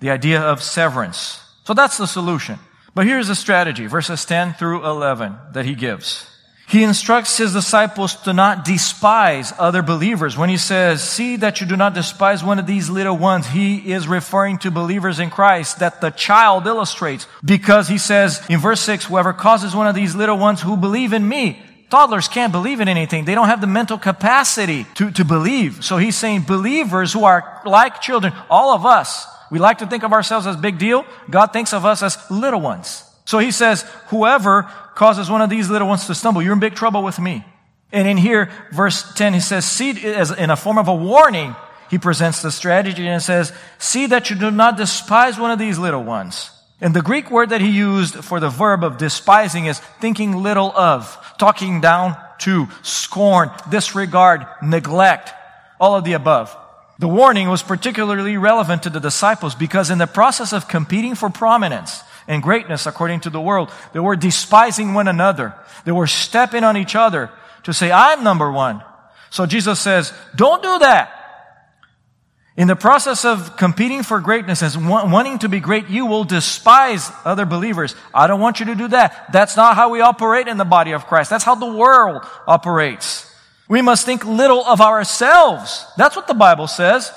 The 0.01 0.09
idea 0.09 0.41
of 0.41 0.61
severance. 0.61 1.39
So 1.63 1.73
that's 1.73 1.97
the 1.97 2.05
solution. 2.05 2.59
But 2.93 3.07
here's 3.07 3.29
the 3.29 3.35
strategy, 3.35 3.87
verses 3.87 4.25
10 4.25 4.55
through 4.55 4.85
11 4.85 5.37
that 5.53 5.63
he 5.63 5.73
gives. 5.73 6.27
He 6.71 6.83
instructs 6.83 7.37
his 7.37 7.51
disciples 7.51 8.15
to 8.23 8.31
not 8.31 8.63
despise 8.63 9.51
other 9.59 9.81
believers. 9.81 10.37
When 10.37 10.47
he 10.47 10.55
says, 10.55 11.03
see 11.03 11.35
that 11.35 11.59
you 11.59 11.67
do 11.67 11.75
not 11.75 11.93
despise 11.93 12.45
one 12.45 12.59
of 12.59 12.65
these 12.65 12.89
little 12.89 13.17
ones, 13.17 13.45
he 13.45 13.91
is 13.91 14.07
referring 14.07 14.57
to 14.59 14.71
believers 14.71 15.19
in 15.19 15.31
Christ 15.31 15.79
that 15.79 15.99
the 15.99 16.11
child 16.11 16.65
illustrates. 16.65 17.27
Because 17.43 17.89
he 17.89 17.97
says 17.97 18.41
in 18.49 18.59
verse 18.59 18.79
6, 18.79 19.03
whoever 19.03 19.33
causes 19.33 19.75
one 19.75 19.87
of 19.87 19.95
these 19.95 20.15
little 20.15 20.37
ones 20.37 20.61
who 20.61 20.77
believe 20.77 21.11
in 21.11 21.27
me, 21.27 21.61
toddlers 21.89 22.29
can't 22.29 22.53
believe 22.53 22.79
in 22.79 22.87
anything. 22.87 23.25
They 23.25 23.35
don't 23.35 23.49
have 23.49 23.59
the 23.59 23.67
mental 23.67 23.97
capacity 23.97 24.85
to, 24.95 25.11
to 25.11 25.25
believe. 25.25 25.83
So 25.83 25.97
he's 25.97 26.15
saying 26.15 26.43
believers 26.43 27.11
who 27.11 27.25
are 27.25 27.61
like 27.65 27.99
children, 27.99 28.31
all 28.49 28.73
of 28.73 28.85
us, 28.85 29.27
we 29.51 29.59
like 29.59 29.79
to 29.79 29.87
think 29.87 30.03
of 30.03 30.13
ourselves 30.13 30.47
as 30.47 30.55
big 30.55 30.77
deal. 30.77 31.05
God 31.29 31.47
thinks 31.47 31.73
of 31.73 31.83
us 31.83 32.01
as 32.01 32.17
little 32.31 32.61
ones. 32.61 33.10
So 33.25 33.39
he 33.39 33.51
says, 33.51 33.83
whoever 34.07 34.63
causes 34.95 35.29
one 35.29 35.41
of 35.41 35.49
these 35.49 35.69
little 35.69 35.87
ones 35.87 36.07
to 36.07 36.15
stumble, 36.15 36.41
you're 36.41 36.53
in 36.53 36.59
big 36.59 36.75
trouble 36.75 37.03
with 37.03 37.19
me. 37.19 37.45
And 37.91 38.07
in 38.07 38.17
here, 38.17 38.49
verse 38.71 39.13
10, 39.13 39.33
he 39.33 39.39
says, 39.39 39.65
see, 39.65 39.91
as 40.05 40.31
in 40.31 40.49
a 40.49 40.55
form 40.55 40.77
of 40.77 40.87
a 40.87 40.95
warning, 40.95 41.55
he 41.89 41.97
presents 41.97 42.41
the 42.41 42.51
strategy 42.51 43.07
and 43.07 43.21
says, 43.21 43.51
see 43.77 44.07
that 44.07 44.29
you 44.29 44.37
do 44.37 44.49
not 44.49 44.77
despise 44.77 45.37
one 45.37 45.51
of 45.51 45.59
these 45.59 45.77
little 45.77 46.03
ones. 46.03 46.51
And 46.79 46.95
the 46.95 47.01
Greek 47.01 47.29
word 47.29 47.49
that 47.49 47.61
he 47.61 47.69
used 47.69 48.15
for 48.15 48.39
the 48.39 48.49
verb 48.49 48.83
of 48.83 48.97
despising 48.97 49.65
is 49.65 49.79
thinking 49.99 50.37
little 50.37 50.71
of, 50.71 51.35
talking 51.37 51.81
down 51.81 52.17
to, 52.39 52.67
scorn, 52.81 53.51
disregard, 53.69 54.47
neglect, 54.63 55.31
all 55.79 55.95
of 55.95 56.05
the 56.05 56.13
above. 56.13 56.55
The 56.97 57.07
warning 57.07 57.49
was 57.49 57.61
particularly 57.61 58.37
relevant 58.37 58.83
to 58.83 58.89
the 58.89 58.99
disciples 58.99 59.53
because 59.53 59.89
in 59.89 59.97
the 59.97 60.07
process 60.07 60.53
of 60.53 60.67
competing 60.67 61.15
for 61.15 61.29
prominence, 61.29 62.03
and 62.31 62.41
greatness 62.41 62.87
according 62.87 63.19
to 63.19 63.29
the 63.29 63.41
world. 63.41 63.69
They 63.91 63.99
were 63.99 64.15
despising 64.15 64.93
one 64.93 65.09
another. 65.09 65.53
They 65.83 65.91
were 65.91 66.07
stepping 66.07 66.63
on 66.63 66.77
each 66.77 66.95
other 66.95 67.29
to 67.63 67.73
say, 67.73 67.91
I'm 67.91 68.23
number 68.23 68.49
one. 68.49 68.81
So 69.29 69.45
Jesus 69.45 69.81
says, 69.81 70.13
don't 70.33 70.63
do 70.63 70.79
that. 70.79 71.11
In 72.55 72.69
the 72.69 72.75
process 72.77 73.25
of 73.25 73.57
competing 73.57 74.01
for 74.01 74.21
greatness 74.21 74.61
and 74.61 74.87
wanting 74.87 75.39
to 75.39 75.49
be 75.49 75.59
great, 75.59 75.89
you 75.89 76.05
will 76.05 76.23
despise 76.23 77.11
other 77.25 77.45
believers. 77.45 77.95
I 78.13 78.27
don't 78.27 78.39
want 78.39 78.61
you 78.61 78.67
to 78.67 78.75
do 78.75 78.87
that. 78.89 79.33
That's 79.33 79.57
not 79.57 79.75
how 79.75 79.89
we 79.89 79.99
operate 79.99 80.47
in 80.47 80.57
the 80.57 80.63
body 80.63 80.91
of 80.91 81.07
Christ. 81.07 81.29
That's 81.29 81.43
how 81.43 81.55
the 81.55 81.73
world 81.73 82.25
operates. 82.47 83.29
We 83.67 83.81
must 83.81 84.05
think 84.05 84.23
little 84.25 84.65
of 84.65 84.79
ourselves. 84.79 85.85
That's 85.97 86.15
what 86.15 86.27
the 86.27 86.33
Bible 86.33 86.67
says. 86.67 87.11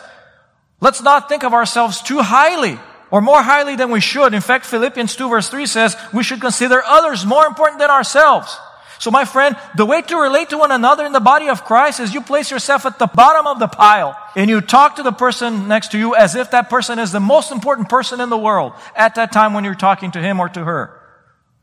Let's 0.80 1.02
not 1.02 1.28
think 1.28 1.44
of 1.44 1.54
ourselves 1.54 2.02
too 2.02 2.20
highly 2.20 2.80
or 3.14 3.20
more 3.20 3.44
highly 3.44 3.76
than 3.76 3.92
we 3.92 4.00
should. 4.00 4.34
In 4.34 4.40
fact, 4.40 4.66
Philippians 4.66 5.14
2 5.14 5.28
verse 5.28 5.48
3 5.48 5.66
says 5.66 5.96
we 6.12 6.24
should 6.24 6.40
consider 6.40 6.82
others 6.84 7.24
more 7.24 7.46
important 7.46 7.78
than 7.78 7.88
ourselves. 7.88 8.58
So 8.98 9.12
my 9.12 9.24
friend, 9.24 9.56
the 9.76 9.86
way 9.86 10.02
to 10.02 10.16
relate 10.16 10.48
to 10.48 10.58
one 10.58 10.72
another 10.72 11.06
in 11.06 11.12
the 11.12 11.20
body 11.20 11.48
of 11.48 11.64
Christ 11.64 12.00
is 12.00 12.12
you 12.12 12.20
place 12.20 12.50
yourself 12.50 12.86
at 12.86 12.98
the 12.98 13.06
bottom 13.06 13.46
of 13.46 13.60
the 13.60 13.68
pile 13.68 14.18
and 14.34 14.50
you 14.50 14.60
talk 14.60 14.96
to 14.96 15.04
the 15.04 15.12
person 15.12 15.68
next 15.68 15.92
to 15.92 15.98
you 15.98 16.16
as 16.16 16.34
if 16.34 16.50
that 16.50 16.68
person 16.68 16.98
is 16.98 17.12
the 17.12 17.20
most 17.20 17.52
important 17.52 17.88
person 17.88 18.20
in 18.20 18.30
the 18.30 18.36
world 18.36 18.72
at 18.96 19.14
that 19.14 19.30
time 19.30 19.54
when 19.54 19.62
you're 19.62 19.76
talking 19.76 20.10
to 20.10 20.20
him 20.20 20.40
or 20.40 20.48
to 20.48 20.64
her. 20.64 21.00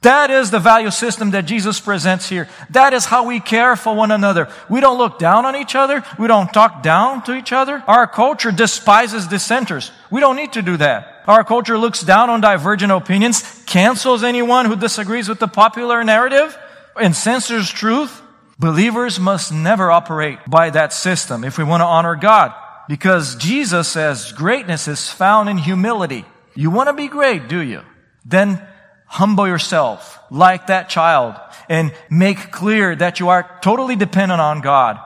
That 0.02 0.32
is 0.32 0.50
the 0.50 0.60
value 0.60 0.90
system 0.90 1.32
that 1.32 1.46
Jesus 1.46 1.80
presents 1.80 2.28
here. 2.28 2.50
That 2.72 2.94
is 2.94 3.06
how 3.06 3.28
we 3.28 3.40
care 3.40 3.76
for 3.76 3.96
one 3.96 4.10
another. 4.10 4.50
We 4.68 4.82
don't 4.82 4.98
look 4.98 5.20
down 5.20 5.46
on 5.46 5.56
each 5.56 5.76
other. 5.76 6.04
We 6.18 6.28
don't 6.28 6.52
talk 6.52 6.82
down 6.82 7.22
to 7.24 7.36
each 7.36 7.52
other. 7.52 7.84
Our 7.88 8.08
culture 8.08 8.52
despises 8.52 9.28
dissenters. 9.28 9.92
We 10.10 10.20
don't 10.20 10.38
need 10.38 10.54
to 10.54 10.64
do 10.64 10.78
that. 10.78 11.22
Our 11.28 11.44
culture 11.44 11.78
looks 11.78 12.02
down 12.02 12.32
on 12.32 12.42
divergent 12.42 12.92
opinions, 12.92 13.44
cancels 13.68 14.24
anyone 14.24 14.66
who 14.66 14.76
disagrees 14.76 15.30
with 15.30 15.38
the 15.38 15.48
popular 15.48 16.04
narrative, 16.04 16.58
and 17.00 17.16
censors 17.16 17.70
truth. 17.70 18.24
Believers 18.58 19.20
must 19.20 19.54
never 19.54 19.92
operate 19.92 20.40
by 20.48 20.72
that 20.72 20.94
system 20.94 21.44
if 21.44 21.60
we 21.60 21.64
want 21.64 21.82
to 21.82 21.86
honor 21.86 22.16
God. 22.16 22.56
Because 22.88 23.36
Jesus 23.36 23.88
says 23.88 24.32
greatness 24.32 24.88
is 24.88 25.12
found 25.12 25.48
in 25.48 25.60
humility. 25.60 26.26
You 26.56 26.72
want 26.72 26.90
to 26.90 26.94
be 26.94 27.08
great, 27.08 27.48
do 27.48 27.60
you? 27.60 27.84
Then 28.26 28.68
humble 29.12 29.46
yourself 29.46 30.18
like 30.32 30.68
that 30.68 30.88
child 30.88 31.36
and 31.68 31.94
make 32.10 32.50
clear 32.50 32.96
that 32.96 33.20
you 33.20 33.28
are 33.28 33.60
totally 33.62 33.98
dependent 33.98 34.40
on 34.40 34.62
God, 34.62 34.98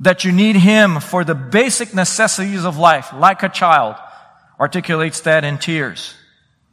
that 0.00 0.24
you 0.24 0.30
need 0.30 0.56
Him 0.56 1.00
for 1.00 1.24
the 1.24 1.34
basic 1.34 1.94
necessities 1.94 2.66
of 2.66 2.76
life, 2.76 3.14
like 3.14 3.42
a 3.42 3.48
child, 3.48 3.96
articulates 4.58 5.22
that 5.22 5.42
in 5.42 5.56
tears. 5.56 6.14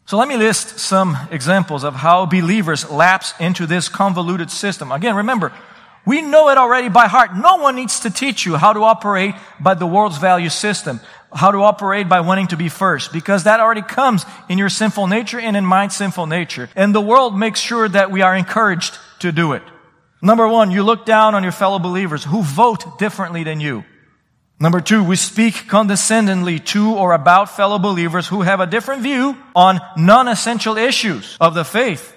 So 0.08 0.18
let 0.18 0.28
me 0.28 0.36
list 0.36 0.78
some 0.78 1.18
examples 1.32 1.86
of 1.86 1.96
how 1.96 2.26
believers 2.26 2.90
lapse 2.92 3.34
into 3.40 3.66
this 3.66 3.88
convoluted 3.88 4.52
system. 4.52 4.92
Again, 4.92 5.16
remember, 5.16 5.54
we 6.06 6.22
know 6.22 6.50
it 6.50 6.58
already 6.58 6.90
by 6.90 7.08
heart. 7.08 7.34
No 7.34 7.58
one 7.58 7.78
needs 7.78 8.02
to 8.02 8.10
teach 8.10 8.46
you 8.46 8.58
how 8.58 8.74
to 8.74 8.84
operate 8.84 9.36
by 9.58 9.74
the 9.74 9.88
world's 9.88 10.18
value 10.18 10.50
system 10.50 11.00
how 11.34 11.52
to 11.52 11.60
operate 11.64 12.08
by 12.08 12.22
wanting 12.22 12.48
to 12.48 12.58
be 12.58 12.70
first 12.70 13.12
because 13.12 13.44
that 13.44 13.60
already 13.60 13.82
comes 13.82 14.26
in 14.50 14.58
your 14.58 14.70
sinful 14.70 15.08
nature 15.08 15.40
and 15.40 15.58
in 15.58 15.66
my 15.66 15.88
sinful 15.88 16.28
nature. 16.28 16.70
And 16.76 16.94
the 16.96 17.02
world 17.02 17.38
makes 17.38 17.60
sure 17.60 17.88
that 17.88 18.12
we 18.12 18.22
are 18.22 18.36
encouraged 18.36 18.98
to 19.20 19.32
do 19.32 19.54
it. 19.54 19.64
Number 20.22 20.48
one, 20.48 20.72
you 20.72 20.84
look 20.84 21.06
down 21.06 21.36
on 21.36 21.44
your 21.44 21.52
fellow 21.52 21.80
believers 21.80 22.24
who 22.24 22.42
vote 22.42 22.98
differently 22.98 23.44
than 23.44 23.60
you. 23.60 23.84
Number 24.60 24.82
two, 24.82 25.04
we 25.04 25.16
speak 25.16 25.68
condescendingly 25.68 26.60
to 26.60 26.96
or 26.96 27.14
about 27.14 27.56
fellow 27.56 27.78
believers 27.78 28.28
who 28.28 28.42
have 28.42 28.60
a 28.60 28.66
different 28.66 29.04
view 29.04 29.38
on 29.56 29.80
non-essential 29.96 30.78
issues 30.78 31.38
of 31.40 31.54
the 31.54 31.64
faith. 31.64 32.16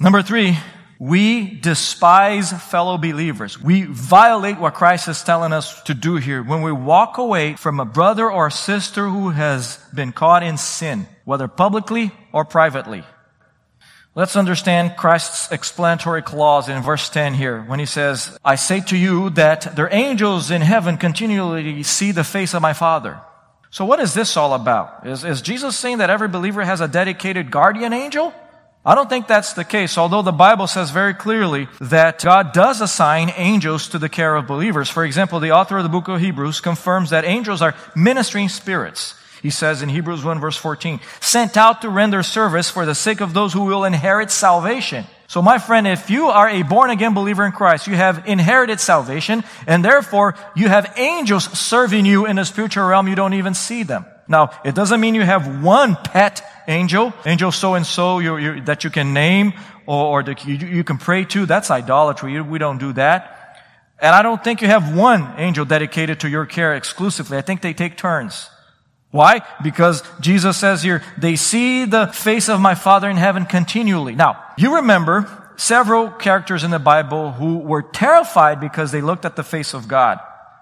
Number 0.00 0.22
three, 0.22 0.58
We 0.98 1.50
despise 1.60 2.52
fellow 2.52 2.96
believers. 2.96 3.60
We 3.60 3.82
violate 3.82 4.58
what 4.58 4.74
Christ 4.74 5.08
is 5.08 5.22
telling 5.22 5.52
us 5.52 5.82
to 5.82 5.94
do 5.94 6.16
here 6.16 6.42
when 6.42 6.62
we 6.62 6.72
walk 6.72 7.18
away 7.18 7.54
from 7.54 7.80
a 7.80 7.84
brother 7.84 8.30
or 8.30 8.50
sister 8.50 9.08
who 9.08 9.30
has 9.30 9.78
been 9.94 10.12
caught 10.12 10.42
in 10.42 10.56
sin, 10.56 11.06
whether 11.24 11.48
publicly 11.48 12.12
or 12.32 12.46
privately. 12.46 13.04
Let's 14.14 14.36
understand 14.36 14.96
Christ's 14.96 15.52
explanatory 15.52 16.22
clause 16.22 16.70
in 16.70 16.82
verse 16.82 17.10
10 17.10 17.34
here 17.34 17.60
when 17.60 17.78
he 17.78 17.84
says, 17.84 18.38
I 18.42 18.54
say 18.54 18.80
to 18.80 18.96
you 18.96 19.28
that 19.30 19.76
their 19.76 19.92
angels 19.92 20.50
in 20.50 20.62
heaven 20.62 20.96
continually 20.96 21.82
see 21.82 22.12
the 22.12 22.24
face 22.24 22.54
of 22.54 22.62
my 22.62 22.72
Father. 22.72 23.20
So 23.70 23.84
what 23.84 24.00
is 24.00 24.14
this 24.14 24.38
all 24.38 24.54
about? 24.54 25.06
Is, 25.06 25.22
is 25.22 25.42
Jesus 25.42 25.76
saying 25.76 25.98
that 25.98 26.08
every 26.08 26.28
believer 26.28 26.64
has 26.64 26.80
a 26.80 26.88
dedicated 26.88 27.50
guardian 27.50 27.92
angel? 27.92 28.32
I 28.86 28.94
don't 28.94 29.08
think 29.08 29.26
that's 29.26 29.54
the 29.54 29.64
case, 29.64 29.98
although 29.98 30.22
the 30.22 30.30
Bible 30.30 30.68
says 30.68 30.92
very 30.92 31.12
clearly 31.12 31.66
that 31.80 32.22
God 32.22 32.52
does 32.52 32.80
assign 32.80 33.32
angels 33.34 33.88
to 33.88 33.98
the 33.98 34.08
care 34.08 34.36
of 34.36 34.46
believers. 34.46 34.88
For 34.88 35.04
example, 35.04 35.40
the 35.40 35.50
author 35.50 35.78
of 35.78 35.82
the 35.82 35.88
book 35.88 36.06
of 36.06 36.20
Hebrews 36.20 36.60
confirms 36.60 37.10
that 37.10 37.24
angels 37.24 37.62
are 37.62 37.74
ministering 37.96 38.48
spirits. 38.48 39.14
He 39.42 39.50
says 39.50 39.82
in 39.82 39.88
Hebrews 39.88 40.22
1 40.22 40.38
verse 40.38 40.56
14, 40.56 41.00
sent 41.20 41.56
out 41.56 41.82
to 41.82 41.88
render 41.88 42.22
service 42.22 42.70
for 42.70 42.86
the 42.86 42.94
sake 42.94 43.20
of 43.20 43.34
those 43.34 43.52
who 43.52 43.64
will 43.64 43.84
inherit 43.84 44.30
salvation. 44.30 45.04
So 45.26 45.42
my 45.42 45.58
friend, 45.58 45.88
if 45.88 46.08
you 46.08 46.26
are 46.26 46.48
a 46.48 46.62
born 46.62 46.90
again 46.90 47.12
believer 47.12 47.44
in 47.44 47.50
Christ, 47.50 47.88
you 47.88 47.96
have 47.96 48.28
inherited 48.28 48.78
salvation, 48.78 49.42
and 49.66 49.84
therefore 49.84 50.36
you 50.54 50.68
have 50.68 50.94
angels 50.96 51.42
serving 51.58 52.06
you 52.06 52.26
in 52.26 52.36
the 52.36 52.44
spiritual 52.44 52.86
realm. 52.86 53.08
You 53.08 53.16
don't 53.16 53.34
even 53.34 53.54
see 53.54 53.82
them. 53.82 54.06
Now, 54.28 54.50
it 54.64 54.76
doesn't 54.76 55.00
mean 55.00 55.16
you 55.16 55.22
have 55.22 55.64
one 55.64 55.96
pet 55.96 56.42
angel, 56.68 57.12
angel 57.24 57.52
so 57.52 57.74
and 57.74 57.86
so 57.86 58.20
that 58.60 58.84
you 58.84 58.90
can 58.90 59.12
name 59.12 59.52
or, 59.86 60.18
or 60.18 60.22
that 60.24 60.44
you, 60.44 60.54
you, 60.54 60.84
can 60.84 60.98
pray 60.98 61.24
to. 61.26 61.46
That's 61.46 61.70
idolatry. 61.70 62.40
We 62.40 62.58
don't 62.58 62.78
do 62.78 62.92
that. 62.94 63.32
And 63.98 64.14
I 64.14 64.22
don't 64.22 64.42
think 64.42 64.60
you 64.60 64.68
have 64.68 64.94
one 64.94 65.34
angel 65.38 65.64
dedicated 65.64 66.20
to 66.20 66.28
your 66.28 66.44
care 66.44 66.74
exclusively. 66.74 67.38
I 67.38 67.40
think 67.40 67.62
they 67.62 67.72
take 67.72 67.96
turns. 67.96 68.50
Why? 69.10 69.40
Because 69.62 70.02
Jesus 70.20 70.58
says 70.58 70.82
here, 70.82 71.02
they 71.16 71.36
see 71.36 71.86
the 71.86 72.08
face 72.08 72.48
of 72.48 72.60
my 72.60 72.74
Father 72.74 73.08
in 73.08 73.16
heaven 73.16 73.46
continually. 73.46 74.14
Now, 74.14 74.42
you 74.58 74.76
remember 74.76 75.52
several 75.56 76.10
characters 76.10 76.64
in 76.64 76.70
the 76.70 76.78
Bible 76.78 77.32
who 77.32 77.58
were 77.58 77.82
terrified 77.82 78.60
because 78.60 78.92
they 78.92 79.00
looked 79.00 79.24
at 79.24 79.36
the 79.36 79.42
face 79.42 79.72
of 79.72 79.88
God. 79.88 80.18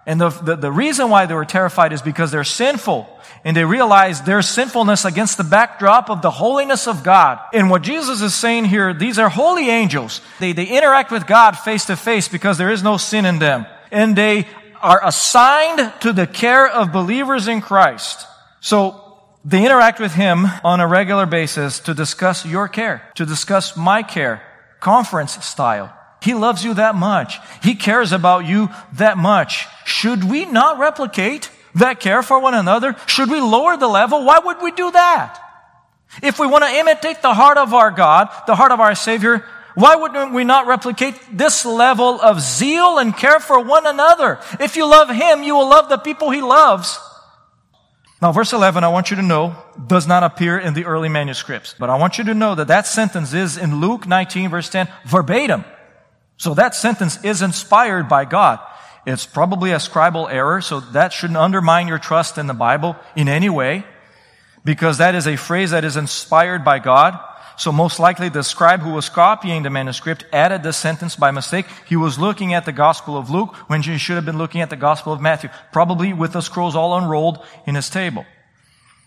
And 0.07 0.21
the, 0.21 0.29
the, 0.29 0.57
the, 0.57 0.73
reason 0.73 1.09
why 1.09 1.25
they 1.27 1.35
were 1.35 1.47
terrified 1.47 1.93
is 1.93 2.03
because 2.03 2.31
they're 2.31 2.45
sinful. 2.45 3.09
And 3.43 3.57
they 3.57 3.64
realize 3.64 4.23
their 4.23 4.43
sinfulness 4.43 5.05
against 5.05 5.38
the 5.38 5.45
backdrop 5.45 6.11
of 6.11 6.21
the 6.21 6.31
holiness 6.31 6.87
of 6.87 7.03
God. 7.03 7.40
And 7.53 7.71
what 7.71 7.83
Jesus 7.83 8.21
is 8.21 8.35
saying 8.35 8.67
here, 8.67 8.93
these 8.93 9.19
are 9.19 9.29
holy 9.29 9.69
angels. 9.69 10.21
They, 10.40 10.53
they 10.53 10.67
interact 10.67 11.11
with 11.11 11.27
God 11.27 11.53
face 11.59 11.87
to 11.87 11.97
face 11.97 12.29
because 12.29 12.59
there 12.59 12.71
is 12.71 12.83
no 12.83 12.97
sin 12.97 13.25
in 13.25 13.38
them. 13.38 13.67
And 13.90 14.14
they 14.17 14.47
are 14.83 15.01
assigned 15.07 15.93
to 16.01 16.12
the 16.12 16.27
care 16.27 16.69
of 16.69 16.93
believers 16.93 17.49
in 17.49 17.62
Christ. 17.62 18.27
So 18.61 19.21
they 19.45 19.64
interact 19.64 20.01
with 20.01 20.12
him 20.12 20.47
on 20.62 20.81
a 20.81 20.87
regular 20.87 21.27
basis 21.27 21.81
to 21.81 21.95
discuss 21.95 22.45
your 22.45 22.69
care, 22.69 23.03
to 23.14 23.25
discuss 23.25 23.77
my 23.77 24.03
care, 24.03 24.43
conference 24.81 25.43
style. 25.45 25.95
He 26.24 26.32
loves 26.32 26.64
you 26.64 26.72
that 26.74 26.94
much. 26.94 27.38
He 27.62 27.74
cares 27.74 28.12
about 28.12 28.46
you 28.46 28.70
that 28.94 29.18
much. 29.18 29.66
Should 29.84 30.24
we 30.24 30.46
not 30.46 30.78
replicate 30.78 31.50
that 31.74 32.00
care 32.00 32.22
for 32.22 32.38
one 32.38 32.54
another? 32.54 32.96
Should 33.06 33.30
we 33.30 33.40
lower 33.40 33.76
the 33.76 33.88
level? 33.88 34.24
Why 34.24 34.38
would 34.38 34.62
we 34.62 34.72
do 34.72 34.90
that? 34.90 35.38
If 36.22 36.38
we 36.38 36.46
want 36.46 36.64
to 36.64 36.70
imitate 36.70 37.20
the 37.20 37.34
heart 37.34 37.58
of 37.58 37.74
our 37.74 37.90
God, 37.90 38.30
the 38.46 38.54
heart 38.54 38.72
of 38.72 38.80
our 38.80 38.94
Savior, 38.94 39.44
why 39.74 39.96
wouldn't 39.96 40.32
we 40.32 40.44
not 40.44 40.66
replicate 40.66 41.20
this 41.30 41.66
level 41.66 42.18
of 42.22 42.40
zeal 42.40 42.98
and 42.98 43.14
care 43.14 43.40
for 43.40 43.60
one 43.60 43.87
another? 43.87 44.38
If 44.60 44.76
you 44.76 44.87
love 44.88 45.10
Him, 45.10 45.42
you 45.42 45.54
will 45.54 45.68
love 45.68 45.90
the 45.90 45.98
people 45.98 46.30
He 46.30 46.40
loves. 46.40 46.98
Now, 48.22 48.32
verse 48.32 48.54
11, 48.54 48.82
I 48.82 48.88
want 48.88 49.10
you 49.10 49.16
to 49.16 49.22
know, 49.22 49.54
does 49.87 50.06
not 50.06 50.22
appear 50.22 50.58
in 50.58 50.72
the 50.72 50.87
early 50.87 51.10
manuscripts. 51.10 51.74
But 51.78 51.90
I 51.90 51.98
want 51.98 52.16
you 52.16 52.24
to 52.24 52.34
know 52.34 52.54
that 52.54 52.68
that 52.68 52.87
sentence 52.87 53.34
is 53.34 53.58
in 53.58 53.82
Luke 53.82 54.06
19, 54.06 54.48
verse 54.48 54.70
10, 54.70 54.88
verbatim. 55.04 55.64
So 56.37 56.55
that 56.55 56.75
sentence 56.75 57.23
is 57.25 57.42
inspired 57.42 58.09
by 58.09 58.25
God. 58.25 58.59
It's 59.07 59.27
probably 59.27 59.73
a 59.73 59.77
scribal 59.77 60.33
error, 60.33 60.61
so 60.61 60.81
that 60.81 61.12
shouldn't 61.12 61.37
undermine 61.37 61.88
your 61.88 61.99
trust 61.99 62.38
in 62.38 62.47
the 62.47 62.55
Bible 62.55 62.97
in 63.14 63.29
any 63.29 63.51
way, 63.51 63.85
because 64.64 64.99
that 64.99 65.14
is 65.14 65.27
a 65.27 65.37
phrase 65.37 65.73
that 65.73 65.85
is 65.85 65.97
inspired 65.97 66.64
by 66.64 66.79
God. 66.79 67.18
So 67.57 67.70
most 67.70 68.01
likely 68.01 68.31
the 68.31 68.42
scribe 68.42 68.81
who 68.81 68.92
was 68.92 69.09
copying 69.09 69.62
the 69.62 69.70
manuscript 69.70 70.25
added 70.33 70.62
this 70.62 70.77
sentence 70.77 71.14
by 71.14 71.31
mistake. 71.31 71.66
He 71.87 71.97
was 71.97 72.18
looking 72.18 72.53
at 72.53 72.64
the 72.64 72.73
Gospel 72.73 73.16
of 73.16 73.31
Luke 73.31 73.55
when 73.68 73.83
he 73.83 73.97
should 73.99 74.16
have 74.16 74.25
been 74.25 74.38
looking 74.38 74.61
at 74.61 74.70
the 74.70 74.77
Gospel 74.77 75.12
of 75.12 75.20
Matthew, 75.20 75.51
probably 75.70 76.12
with 76.12 76.33
the 76.33 76.40
scrolls 76.40 76.75
all 76.75 76.99
unrolled 76.99 77.44
in 77.66 77.77
his 77.77 77.90
table. 77.90 78.25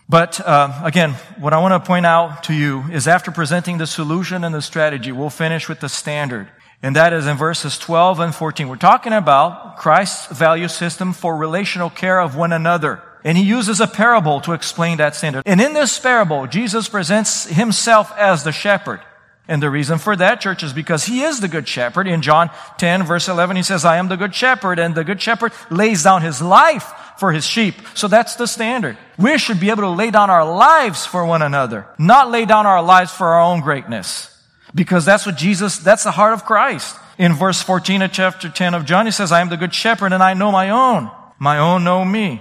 But 0.08 0.40
uh, 0.40 0.80
again, 0.82 1.12
what 1.38 1.52
I 1.52 1.58
want 1.58 1.72
to 1.72 1.86
point 1.86 2.06
out 2.06 2.44
to 2.44 2.54
you 2.54 2.84
is 2.90 3.06
after 3.06 3.30
presenting 3.30 3.76
the 3.76 3.86
solution 3.86 4.44
and 4.44 4.54
the 4.54 4.62
strategy, 4.62 5.12
we'll 5.12 5.28
finish 5.28 5.68
with 5.68 5.80
the 5.80 5.88
standard. 5.90 6.48
And 6.82 6.94
that 6.96 7.12
is 7.12 7.26
in 7.26 7.36
verses 7.36 7.76
12 7.78 8.20
and 8.20 8.34
14. 8.34 8.68
We're 8.68 8.76
talking 8.76 9.12
about 9.12 9.78
Christ's 9.78 10.26
value 10.26 10.68
system 10.68 11.12
for 11.12 11.36
relational 11.36 11.90
care 11.90 12.20
of 12.20 12.36
one 12.36 12.52
another. 12.52 13.02
And 13.24 13.36
he 13.36 13.44
uses 13.44 13.80
a 13.80 13.88
parable 13.88 14.40
to 14.42 14.52
explain 14.52 14.98
that 14.98 15.16
standard. 15.16 15.42
And 15.44 15.60
in 15.60 15.72
this 15.72 15.98
parable, 15.98 16.46
Jesus 16.46 16.88
presents 16.88 17.46
himself 17.46 18.12
as 18.16 18.44
the 18.44 18.52
shepherd. 18.52 19.00
And 19.48 19.62
the 19.62 19.70
reason 19.70 19.98
for 19.98 20.14
that, 20.14 20.40
church, 20.40 20.62
is 20.62 20.72
because 20.72 21.06
he 21.06 21.22
is 21.22 21.40
the 21.40 21.48
good 21.48 21.66
shepherd. 21.66 22.06
In 22.06 22.22
John 22.22 22.50
10 22.76 23.04
verse 23.04 23.28
11, 23.28 23.56
he 23.56 23.62
says, 23.62 23.84
I 23.84 23.96
am 23.96 24.08
the 24.08 24.16
good 24.16 24.34
shepherd, 24.34 24.78
and 24.78 24.94
the 24.94 25.04
good 25.04 25.20
shepherd 25.20 25.52
lays 25.70 26.04
down 26.04 26.22
his 26.22 26.42
life 26.42 26.92
for 27.16 27.32
his 27.32 27.46
sheep. 27.46 27.74
So 27.94 28.08
that's 28.08 28.36
the 28.36 28.46
standard. 28.46 28.98
We 29.18 29.38
should 29.38 29.58
be 29.58 29.70
able 29.70 29.82
to 29.82 29.88
lay 29.88 30.10
down 30.10 30.30
our 30.30 30.44
lives 30.44 31.06
for 31.06 31.24
one 31.24 31.42
another, 31.42 31.86
not 31.98 32.30
lay 32.30 32.44
down 32.44 32.66
our 32.66 32.82
lives 32.82 33.10
for 33.10 33.26
our 33.28 33.40
own 33.40 33.62
greatness. 33.62 34.37
Because 34.78 35.04
that's 35.04 35.26
what 35.26 35.34
Jesus, 35.34 35.78
that's 35.78 36.04
the 36.04 36.12
heart 36.12 36.34
of 36.34 36.44
Christ. 36.44 36.96
In 37.18 37.32
verse 37.32 37.60
14 37.60 38.00
of 38.02 38.12
chapter 38.12 38.48
10 38.48 38.74
of 38.74 38.84
John, 38.84 39.06
he 39.06 39.10
says, 39.10 39.32
I 39.32 39.40
am 39.40 39.48
the 39.48 39.56
good 39.56 39.74
shepherd 39.74 40.12
and 40.12 40.22
I 40.22 40.34
know 40.34 40.52
my 40.52 40.70
own. 40.70 41.10
My 41.40 41.58
own 41.58 41.82
know 41.82 42.04
me. 42.04 42.40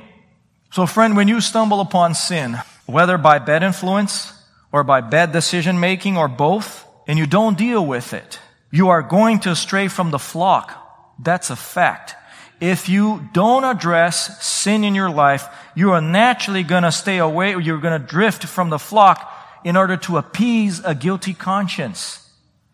So, 0.69 0.86
friend, 0.86 1.17
when 1.17 1.28
you 1.28 1.41
stumble 1.41 1.82
upon 1.82 2.13
sin, 2.13 2.60
whether 2.86 3.17
by 3.17 3.39
bad 3.39 3.63
influence 3.63 4.39
or 4.71 4.84
by 4.84 5.02
bad 5.02 5.32
decision 5.32 5.80
making 5.80 6.15
or 6.15 6.28
both, 6.28 6.86
and 7.08 7.17
you 7.17 7.26
don't 7.26 7.58
deal 7.58 7.84
with 7.84 8.13
it, 8.13 8.39
you 8.69 8.89
are 8.89 9.02
going 9.02 9.39
to 9.39 9.56
stray 9.56 9.88
from 9.88 10.12
the 10.12 10.19
flock. 10.19 11.15
That's 11.17 11.50
a 11.50 11.56
fact. 11.56 12.13
If 12.62 12.88
you 12.88 13.28
don't 13.34 13.63
address 13.63 14.45
sin 14.45 14.84
in 14.84 14.93
your 14.93 15.10
life, 15.10 15.47
you 15.73 15.89
are 15.93 16.02
naturally 16.02 16.62
going 16.62 16.84
to 16.84 16.91
stay 16.91 17.17
away 17.17 17.56
or 17.56 17.62
you're 17.62 17.82
going 17.82 18.00
to 18.00 18.08
drift 18.08 18.45
from 18.45 18.69
the 18.69 18.78
flock 18.78 19.34
in 19.63 19.76
order 19.76 19.97
to 19.97 20.17
appease 20.17 20.84
a 20.86 20.93
guilty 20.93 21.34
conscience. 21.34 22.26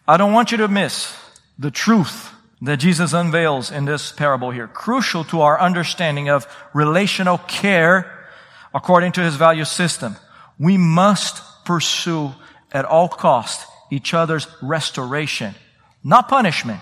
I 0.07 0.17
don't 0.17 0.33
want 0.33 0.51
you 0.51 0.57
to 0.59 0.67
miss 0.67 1.15
the 1.57 1.71
truth 1.71 2.31
that 2.61 2.77
Jesus 2.77 3.13
unveils 3.13 3.71
in 3.71 3.85
this 3.85 4.11
parable 4.11 4.51
here, 4.51 4.67
crucial 4.67 5.23
to 5.25 5.41
our 5.41 5.59
understanding 5.59 6.29
of 6.29 6.47
relational 6.73 7.37
care 7.37 8.25
according 8.73 9.13
to 9.13 9.21
his 9.21 9.35
value 9.35 9.65
system. 9.65 10.15
We 10.59 10.77
must 10.77 11.41
pursue 11.65 12.33
at 12.71 12.85
all 12.85 13.07
cost 13.07 13.67
each 13.91 14.13
other's 14.13 14.47
restoration, 14.61 15.55
not 16.03 16.27
punishment, 16.27 16.81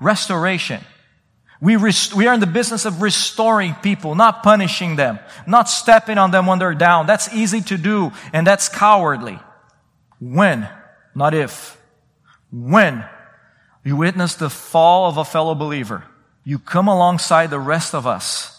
restoration. 0.00 0.84
We, 1.60 1.76
rest- 1.76 2.14
we 2.14 2.26
are 2.26 2.34
in 2.34 2.40
the 2.40 2.46
business 2.46 2.84
of 2.84 3.02
restoring 3.02 3.74
people, 3.82 4.14
not 4.14 4.42
punishing 4.42 4.96
them, 4.96 5.18
not 5.46 5.68
stepping 5.68 6.18
on 6.18 6.30
them 6.30 6.46
when 6.46 6.58
they're 6.58 6.74
down. 6.74 7.06
That's 7.06 7.32
easy 7.34 7.60
to 7.62 7.76
do, 7.76 8.12
and 8.32 8.46
that's 8.46 8.68
cowardly. 8.68 9.38
When, 10.18 10.68
not 11.14 11.34
if, 11.34 11.79
when 12.52 13.04
you 13.84 13.96
witness 13.96 14.34
the 14.34 14.50
fall 14.50 15.08
of 15.08 15.16
a 15.16 15.24
fellow 15.24 15.54
believer. 15.54 16.04
You 16.44 16.58
come 16.58 16.88
alongside 16.88 17.50
the 17.50 17.60
rest 17.60 17.94
of 17.94 18.06
us 18.06 18.56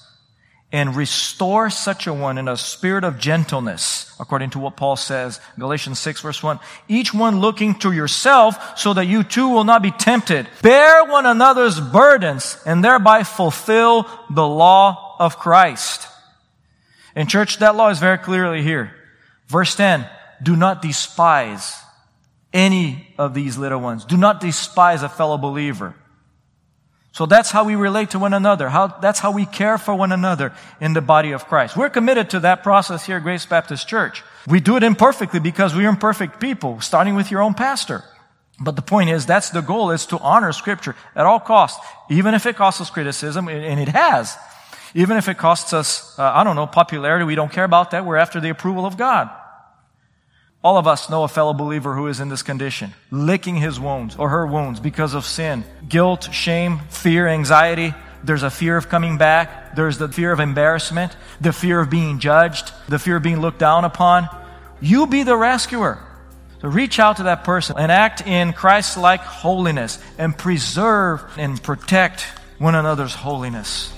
and 0.71 0.95
restore 0.95 1.69
such 1.69 2.07
a 2.07 2.13
one 2.13 2.37
in 2.37 2.47
a 2.47 2.55
spirit 2.55 3.03
of 3.03 3.19
gentleness, 3.19 4.15
according 4.19 4.51
to 4.51 4.59
what 4.59 4.77
Paul 4.77 4.95
says, 4.95 5.41
Galatians 5.59 5.99
6 5.99 6.21
verse 6.21 6.41
1. 6.41 6.59
Each 6.87 7.13
one 7.13 7.41
looking 7.41 7.75
to 7.79 7.91
yourself 7.91 8.77
so 8.79 8.93
that 8.93 9.07
you 9.07 9.23
too 9.23 9.49
will 9.49 9.65
not 9.65 9.81
be 9.81 9.91
tempted. 9.91 10.47
Bear 10.61 11.05
one 11.05 11.25
another's 11.25 11.79
burdens 11.79 12.57
and 12.65 12.83
thereby 12.83 13.23
fulfill 13.23 14.07
the 14.29 14.47
law 14.47 15.17
of 15.19 15.37
Christ. 15.37 16.07
In 17.15 17.27
church, 17.27 17.57
that 17.57 17.75
law 17.75 17.89
is 17.89 17.99
very 17.99 18.17
clearly 18.17 18.63
here. 18.63 18.95
Verse 19.47 19.75
10, 19.75 20.07
do 20.41 20.55
not 20.55 20.81
despise 20.81 21.80
any 22.53 23.07
of 23.17 23.33
these 23.33 23.57
little 23.57 23.79
ones. 23.79 24.05
Do 24.05 24.17
not 24.17 24.41
despise 24.41 25.03
a 25.03 25.09
fellow 25.09 25.37
believer. 25.37 25.95
So 27.13 27.25
that's 27.25 27.51
how 27.51 27.65
we 27.65 27.75
relate 27.75 28.11
to 28.11 28.19
one 28.19 28.33
another. 28.33 28.69
How, 28.69 28.87
that's 28.87 29.19
how 29.19 29.31
we 29.31 29.45
care 29.45 29.77
for 29.77 29.93
one 29.93 30.13
another 30.13 30.53
in 30.79 30.93
the 30.93 31.01
body 31.01 31.33
of 31.33 31.45
Christ. 31.45 31.75
We're 31.75 31.89
committed 31.89 32.29
to 32.31 32.39
that 32.41 32.63
process 32.63 33.05
here 33.05 33.17
at 33.17 33.23
Grace 33.23 33.45
Baptist 33.45 33.87
Church. 33.87 34.23
We 34.47 34.61
do 34.61 34.77
it 34.77 34.83
imperfectly 34.83 35.41
because 35.41 35.75
we 35.75 35.85
are 35.85 35.89
imperfect 35.89 36.39
people, 36.39 36.79
starting 36.79 37.15
with 37.15 37.29
your 37.29 37.41
own 37.41 37.53
pastor. 37.53 38.03
But 38.63 38.75
the 38.75 38.81
point 38.81 39.09
is, 39.09 39.25
that's 39.25 39.49
the 39.49 39.61
goal, 39.61 39.91
is 39.91 40.05
to 40.07 40.19
honor 40.19 40.53
Scripture 40.53 40.95
at 41.15 41.25
all 41.25 41.39
costs, 41.39 41.85
even 42.09 42.33
if 42.33 42.45
it 42.45 42.55
costs 42.55 42.79
us 42.79 42.89
criticism, 42.89 43.49
and 43.49 43.79
it 43.79 43.89
has. 43.89 44.37
Even 44.93 45.17
if 45.17 45.27
it 45.27 45.37
costs 45.37 45.73
us, 45.73 46.17
uh, 46.17 46.31
I 46.33 46.43
don't 46.43 46.55
know, 46.55 46.67
popularity, 46.67 47.25
we 47.25 47.35
don't 47.35 47.51
care 47.51 47.63
about 47.63 47.91
that. 47.91 48.05
We're 48.05 48.17
after 48.17 48.39
the 48.39 48.49
approval 48.49 48.85
of 48.85 48.97
God. 48.97 49.29
All 50.63 50.77
of 50.77 50.85
us 50.85 51.09
know 51.09 51.23
a 51.23 51.27
fellow 51.27 51.53
believer 51.53 51.95
who 51.95 52.05
is 52.05 52.19
in 52.19 52.29
this 52.29 52.43
condition, 52.43 52.93
licking 53.09 53.55
his 53.55 53.79
wounds 53.79 54.15
or 54.15 54.29
her 54.29 54.45
wounds 54.45 54.79
because 54.79 55.15
of 55.15 55.25
sin, 55.25 55.63
guilt, 55.89 56.31
shame, 56.31 56.79
fear, 56.89 57.27
anxiety. 57.27 57.95
There's 58.23 58.43
a 58.43 58.51
fear 58.51 58.77
of 58.77 58.87
coming 58.87 59.17
back. 59.17 59.75
There's 59.75 59.97
the 59.97 60.07
fear 60.07 60.31
of 60.31 60.39
embarrassment, 60.39 61.15
the 61.39 61.51
fear 61.51 61.79
of 61.79 61.89
being 61.89 62.19
judged, 62.19 62.71
the 62.87 62.99
fear 62.99 63.15
of 63.15 63.23
being 63.23 63.41
looked 63.41 63.57
down 63.57 63.85
upon. 63.85 64.29
You 64.79 65.07
be 65.07 65.23
the 65.23 65.35
rescuer. 65.35 65.97
So 66.61 66.67
reach 66.67 66.99
out 66.99 67.17
to 67.17 67.23
that 67.23 67.43
person 67.43 67.77
and 67.79 67.91
act 67.91 68.21
in 68.27 68.53
Christ 68.53 68.97
like 68.97 69.21
holiness 69.21 69.97
and 70.19 70.37
preserve 70.37 71.23
and 71.37 71.61
protect 71.61 72.21
one 72.59 72.75
another's 72.75 73.15
holiness. 73.15 73.91